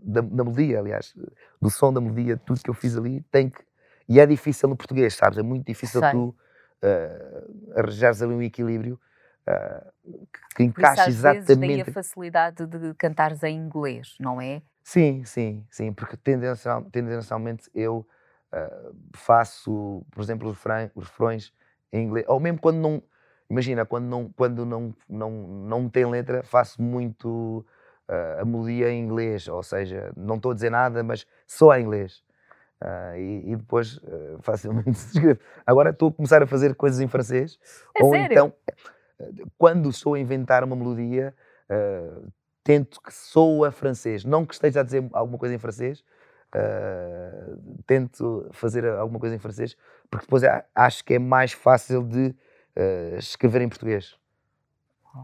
[0.04, 1.14] da, da, melodia, aliás,
[1.62, 3.62] do som da melodia, tudo que eu fiz ali tem que.
[4.08, 5.38] E é difícil no português, sabes?
[5.38, 6.12] É muito difícil Sei.
[6.12, 6.36] tu
[6.84, 9.00] uh, arranjares ali um equilíbrio
[9.47, 11.45] uh, que encaixe às exatamente.
[11.45, 14.62] Vezes, daí a facilidade de cantares em inglês, não é?
[14.84, 18.08] Sim, sim, sim, porque tendencial, tendencialmente eu
[18.52, 21.54] uh, faço, por exemplo, os refrões
[21.92, 23.02] em inglês, ou mesmo quando não,
[23.50, 27.66] imagina, quando não, quando não, não, não tem letra, faço muito
[28.10, 31.84] uh, a melodia em inglês, ou seja, não estou a dizer nada, mas só em
[31.84, 32.24] inglês.
[32.82, 35.40] Uh, e, e, depois uh, facilmente se escreve.
[35.66, 37.60] Agora estou a começar a fazer coisas em francês.
[37.98, 38.32] É ou sério?
[38.32, 38.54] então,
[39.58, 41.34] quando estou a inventar uma melodia,
[42.64, 44.24] tento que soa francês.
[44.24, 46.06] Não que esteja a dizer alguma coisa em francês,
[47.86, 49.78] tento fazer alguma coisa em francês,
[50.10, 50.43] porque depois
[50.74, 52.36] acho que é mais fácil de
[53.18, 54.18] escrever em português.
[55.16, 55.20] Oh,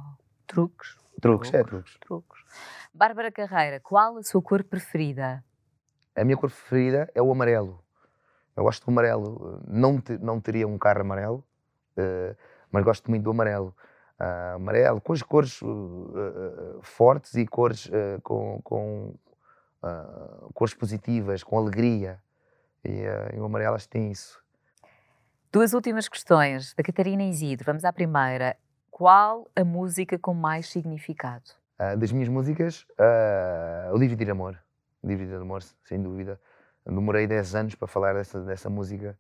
[0.46, 0.98] truques.
[1.22, 1.98] Truques, truques, é truques.
[2.00, 2.44] truques.
[2.94, 5.44] Bárbara Carreira, qual a sua cor preferida?
[6.16, 7.84] A minha cor preferida é o amarelo.
[8.56, 9.62] Eu gosto do amarelo.
[9.68, 11.44] Não, te, não teria um carro amarelo,
[11.98, 12.36] uh,
[12.72, 13.76] mas gosto muito do amarelo.
[14.18, 17.92] Uh, amarelo, com as cores uh, fortes e cores
[18.24, 19.14] com, com
[20.54, 22.20] cores positivas, com alegria.
[22.84, 23.04] E,
[23.36, 24.40] e, o que tem isso.
[25.52, 27.66] Duas últimas questões da Catarina Isidro.
[27.66, 28.56] Vamos à primeira.
[28.92, 31.52] Qual a música com mais significado?
[31.98, 32.88] das minhas músicas,
[33.92, 34.58] o Dividir Amor.
[35.06, 36.40] Dívida de Amor, sem dúvida.
[36.86, 39.18] Demorei 10 anos para falar dessa, dessa música,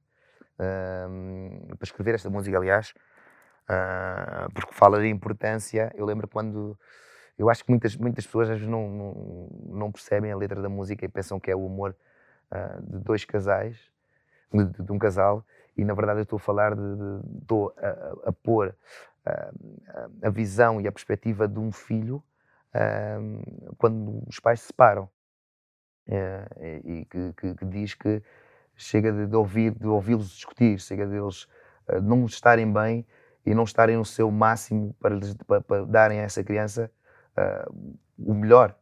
[0.59, 2.93] uh, para escrever esta música, aliás,
[3.70, 5.91] uh, porque fala da importância.
[5.95, 6.78] Eu lembro quando.
[7.38, 10.70] Eu acho que muitas, muitas pessoas às vezes não, não, não percebem a letra da
[10.70, 11.96] música e pensam que é o amor
[12.52, 13.78] uh, de dois casais,
[14.54, 16.82] de, de, um casal, e na verdade eu estou a falar de.
[16.82, 18.76] de a, a, a pôr
[20.22, 22.24] a visão e a perspectiva de um filho
[23.78, 25.10] quando os pais se separam.
[26.08, 28.22] É, e que, que, que, diz que
[28.76, 31.46] chega de, de ouvir, de ouvi-los discutir, chega deles
[31.90, 33.08] uh, não estarem bem
[33.44, 36.92] e não estarem no seu máximo para, para, para darem a essa criança
[37.38, 38.76] uh, o melhor.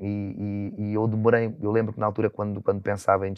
[0.00, 3.34] e, e, e, eu demorei, eu lembro que na altura, quando, quando pensava em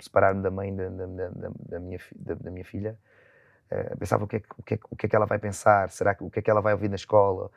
[0.00, 2.98] separar-me da mãe da, da, da, da minha, da, minha filha,
[3.70, 5.90] uh, pensava o que, é, o, que é, o que é que ela vai pensar,
[5.90, 7.50] será que, o que é que ela vai ouvir na escola,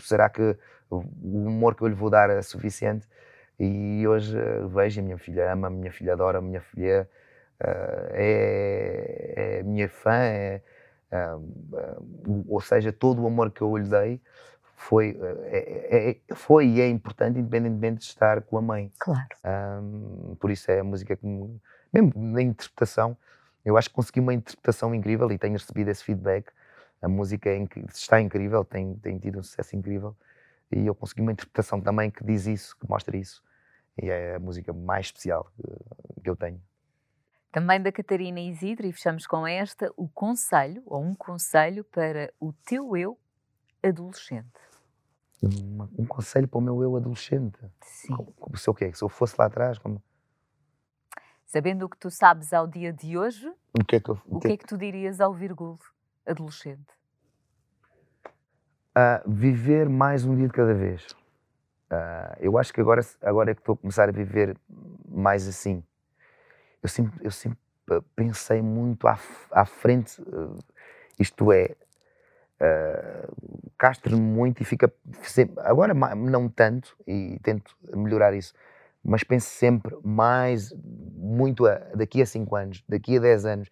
[0.00, 0.56] será que
[0.88, 3.06] o humor que eu lhe vou dar é suficiente?
[3.58, 7.06] E hoje uh, vejo a minha filha ama, a minha filha adora, a minha filha
[7.60, 10.62] uh, é, é, minha fã, é,
[12.48, 14.20] ou seja, todo o amor que eu lhe dei
[14.80, 18.90] foi, é, é, foi e é importante, independentemente de estar com a mãe.
[18.98, 19.28] Claro.
[19.44, 21.60] Um, por isso é a música que, me,
[21.92, 23.16] mesmo na interpretação,
[23.62, 26.50] eu acho que consegui uma interpretação incrível e tenho recebido esse feedback.
[27.02, 27.62] A música é
[27.94, 30.16] está incrível, tem, tem tido um sucesso incrível
[30.72, 33.44] e eu consegui uma interpretação também que diz isso, que mostra isso.
[34.02, 36.60] E é a música mais especial que, que eu tenho.
[37.52, 42.52] Também da Catarina Isidro, e fechamos com esta, o conselho, ou um conselho para o
[42.64, 43.18] teu eu
[43.82, 44.69] adolescente.
[45.42, 47.58] Um, um conselho para o meu eu adolescente?
[47.82, 48.14] Sim.
[48.14, 48.92] Como, como, se, o quê?
[48.92, 50.02] se eu fosse lá atrás, como...
[51.46, 54.38] Sabendo o que tu sabes ao dia de hoje, o que é que, eu, o
[54.38, 55.78] que, é que tu dirias ao virgulo
[56.26, 56.92] adolescente?
[58.90, 61.10] Uh, viver mais um dia de cada vez.
[61.90, 64.56] Uh, eu acho que agora, agora é que estou a começar a viver
[65.08, 65.82] mais assim.
[66.82, 67.58] Eu sempre, eu sempre
[68.14, 69.18] pensei muito à,
[69.50, 70.56] à frente, uh,
[71.18, 71.74] isto é,
[72.60, 78.52] uh, castro-me muito e fica sempre, agora não tanto, e tento melhorar isso,
[79.02, 80.70] mas penso sempre mais,
[81.16, 83.70] muito a, daqui a 5 anos, daqui a 10 anos,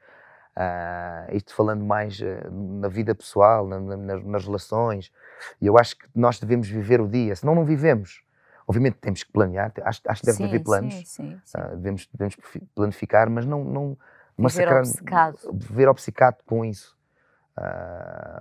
[0.58, 5.12] Uh, isto falando mais uh, na vida pessoal, na, na, nas relações,
[5.60, 8.24] e eu acho que nós devemos viver o dia, senão não vivemos.
[8.66, 11.60] Obviamente temos que planear, acho, acho que deve sim, haver planos, sim, sim, sim.
[11.60, 12.36] Uh, devemos, devemos
[12.74, 13.96] planificar, mas não, não
[14.36, 15.38] massacrar, viver obcecado.
[15.54, 16.98] viver obcecado com isso,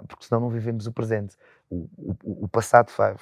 [0.08, 1.38] porque senão não vivemos o presente.
[1.70, 3.20] O, o, o passado faz,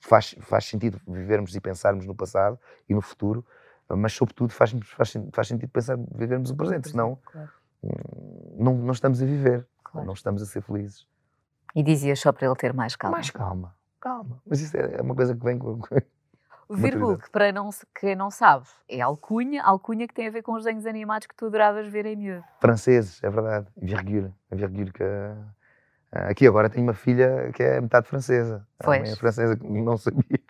[0.00, 2.58] faz, faz sentido vivermos e pensarmos no passado
[2.88, 3.44] e no futuro,
[3.88, 7.50] mas sobretudo faz, faz, faz sentido pensar vivermos o presente, senão claro
[8.58, 10.06] não, não estamos a viver, claro.
[10.06, 11.06] não estamos a ser felizes.
[11.74, 13.16] E dizias só para ele ter mais calma.
[13.16, 14.40] Mais calma, calma.
[14.46, 15.80] Mas isso é uma coisa que vem com.
[16.68, 20.42] O vírgula, que para não, quem não sabe, é alcunha, alcunha que tem a ver
[20.42, 22.44] com os desenhos animados que tu adoravas ver em miúdo.
[22.58, 23.68] Franceses, é verdade.
[23.76, 24.34] Virgule.
[24.50, 25.04] A virgule que.
[26.12, 28.66] Uh, aqui agora tenho uma filha que é metade francesa.
[28.78, 28.98] Pois.
[28.98, 30.40] A mãe é francesa, que não sabia.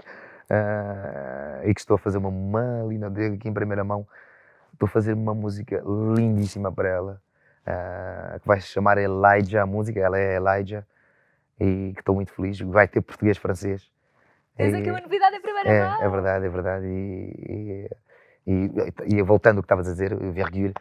[0.49, 4.07] Uh, e que estou a fazer uma malina dele aqui em primeira mão
[4.77, 5.83] Estou a fazer uma música
[6.15, 7.23] lindíssima para ela,
[7.67, 10.87] uh, que vai se chamar Elijah, a música, ela é Elijah,
[11.59, 12.61] e que estou muito feliz.
[12.61, 13.91] Vai ter português-francês.
[14.55, 16.03] Tens aqui uma novidade em primeira é, mão.
[16.03, 16.87] É verdade, é verdade.
[16.87, 17.89] E,
[18.47, 18.71] e,
[19.07, 20.73] e, e voltando ao que estavas a dizer, Vergueil,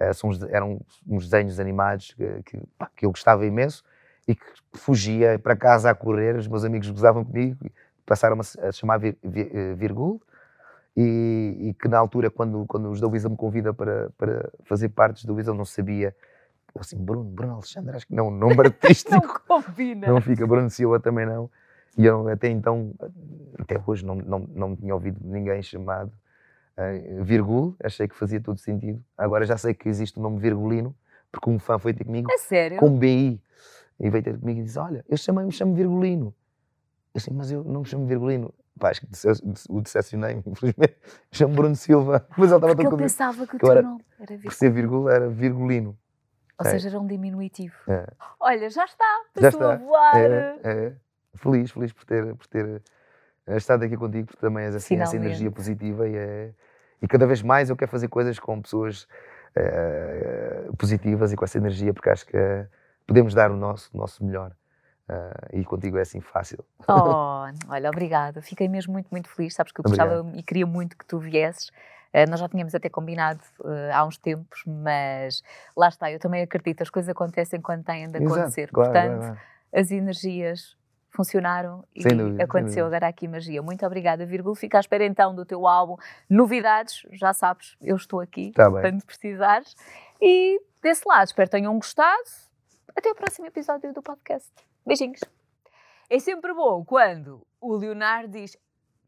[0.00, 3.84] uh, eram uns desenhos animados que, que, pá, que, eu gostava imenso
[4.26, 4.44] e que
[4.74, 7.56] fugia para casa a correr, os meus amigos gozavam comigo,
[8.06, 10.20] passaram a, a chamar vir, vir, eh, Virgul,
[10.96, 14.90] e, e, que na altura, quando, quando os da Wisa me convida para, para fazer
[14.90, 16.14] partes do Wisa, eu não sabia.
[16.74, 19.10] Eu assim, Bruno, Bruno Alexandre, acho que não, nome artístico.
[19.10, 20.06] não combina.
[20.06, 21.50] Não fica, Bruno Silva também não.
[21.96, 22.94] E eu até então,
[23.58, 26.12] até hoje, não, não, não tinha ouvido ninguém chamado
[26.76, 29.02] uh, Virgul, achei que fazia todo sentido.
[29.16, 30.94] Agora já sei que existe o nome Virgulino,
[31.30, 32.78] porque um fã foi ter comigo é sério?
[32.78, 33.40] com BI.
[34.02, 36.34] E veio ter comigo e disse: Olha, eu chamei, me chamo Virgulino.
[37.14, 38.52] Eu assim, mas eu não me chamo Virgulino.
[38.78, 39.06] Pá, acho que
[39.70, 40.96] o decepcionei, infelizmente.
[41.30, 42.26] Chamo Bruno Silva.
[42.36, 44.42] Mas ele estava todo ele pensava que o teu nome era Virgulino.
[44.42, 45.98] Por ser vírgula, era Virgulino.
[46.58, 46.70] Ou é.
[46.70, 47.74] seja, era um diminutivo.
[47.86, 48.06] É.
[48.40, 49.74] Olha, já está, já está.
[49.74, 50.16] a voar.
[50.16, 50.92] É, é.
[51.34, 52.82] Feliz, feliz por ter, por ter
[53.46, 56.52] eh, estado aqui contigo, porque também és assim, essa energia positiva e, é,
[57.00, 59.06] e cada vez mais eu quero fazer coisas com pessoas
[59.54, 62.36] é, positivas e com essa energia, porque acho que
[63.06, 64.52] podemos dar o nosso, o nosso melhor.
[65.08, 66.64] Uh, e contigo é assim fácil.
[66.88, 68.40] Oh, olha, obrigada.
[68.40, 69.54] Fiquei mesmo muito, muito feliz.
[69.54, 70.38] Sabes que eu gostava Obrigado.
[70.38, 71.68] e queria muito que tu viesses.
[72.14, 75.42] Uh, nós já tínhamos até combinado uh, há uns tempos, mas
[75.76, 78.62] lá está, eu também acredito, as coisas acontecem quando têm de acontecer.
[78.62, 79.40] Exato, claro, Portanto, claro, claro.
[79.74, 80.76] as energias
[81.10, 83.62] funcionaram e dúvida, aconteceu agora aqui magia.
[83.62, 84.56] Muito obrigada, Vírgula.
[84.56, 85.96] Fica à espera então do teu álbum.
[86.28, 89.74] Novidades, já sabes, eu estou aqui tá quando precisares.
[90.20, 92.51] E desse lado, espero que tenham gostado.
[92.96, 94.50] Até o próximo episódio do podcast.
[94.86, 95.20] Beijinhos.
[96.10, 98.56] É sempre bom quando o Leonardo diz: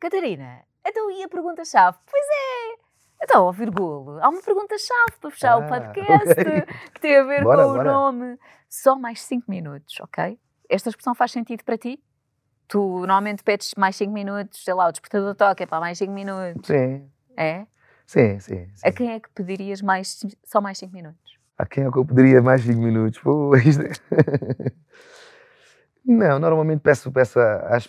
[0.00, 1.98] Catarina, então e a pergunta-chave?
[2.10, 2.84] Pois é!
[3.22, 6.62] Então, ó Virgulo, há uma pergunta-chave para fechar ah, o podcast okay.
[6.92, 8.38] que tem a ver bora, com o nome.
[8.68, 10.38] Só mais 5 minutos, ok?
[10.68, 12.02] Esta expressão faz sentido para ti?
[12.66, 16.12] Tu normalmente pedes mais 5 minutos, sei lá, o despertador toca é para mais 5
[16.12, 16.66] minutos.
[16.66, 17.10] Sim.
[17.36, 17.66] É?
[18.06, 18.88] Sim, sim, sim.
[18.88, 21.33] A quem é que pedirias mais, só mais 5 minutos?
[21.58, 23.20] A quem é que eu pediria mais 5 minutos?
[23.20, 23.82] Pô, isto...
[26.04, 27.88] Não, normalmente peço, peço às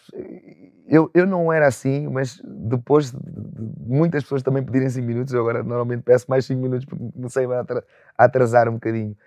[0.88, 3.18] eu, eu não era assim, mas depois de
[3.80, 7.46] muitas pessoas também pedirem 5 minutos, eu agora normalmente peço mais 5 minutos porque comecei
[7.46, 7.66] a
[8.26, 9.18] atrasar um bocadinho.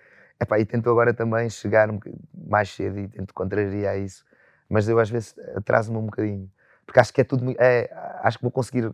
[0.41, 1.99] Epá, e tento agora também chegar um
[2.47, 4.23] mais cedo e tento contrariar isso,
[4.69, 6.49] mas eu às vezes atraso-me um bocadinho,
[6.85, 7.89] porque acho que é tudo, é,
[8.23, 8.89] acho que vou conseguir,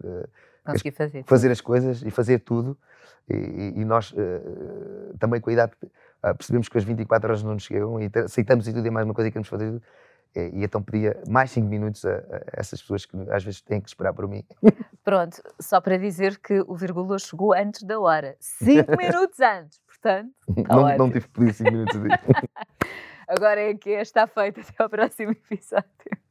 [0.66, 2.78] conseguir fazer, fazer as coisas e fazer tudo,
[3.30, 7.54] e, e nós uh, também com a idade uh, percebemos que as 24 horas não
[7.54, 9.82] nos chegam e aceitamos e tudo e mais uma coisa que queremos fazer
[10.36, 13.80] e, e então pedia mais 5 minutos a, a, essas pessoas que às vezes têm
[13.80, 14.44] que esperar por mim.
[15.04, 20.32] Pronto, só para dizer que o vírgula chegou antes da hora, 5 minutos antes, portanto.
[20.68, 21.96] Tá não, não tive que pedir 5 minutos.
[23.28, 24.60] Agora é que está feito.
[24.60, 26.25] Até ao próximo episódio.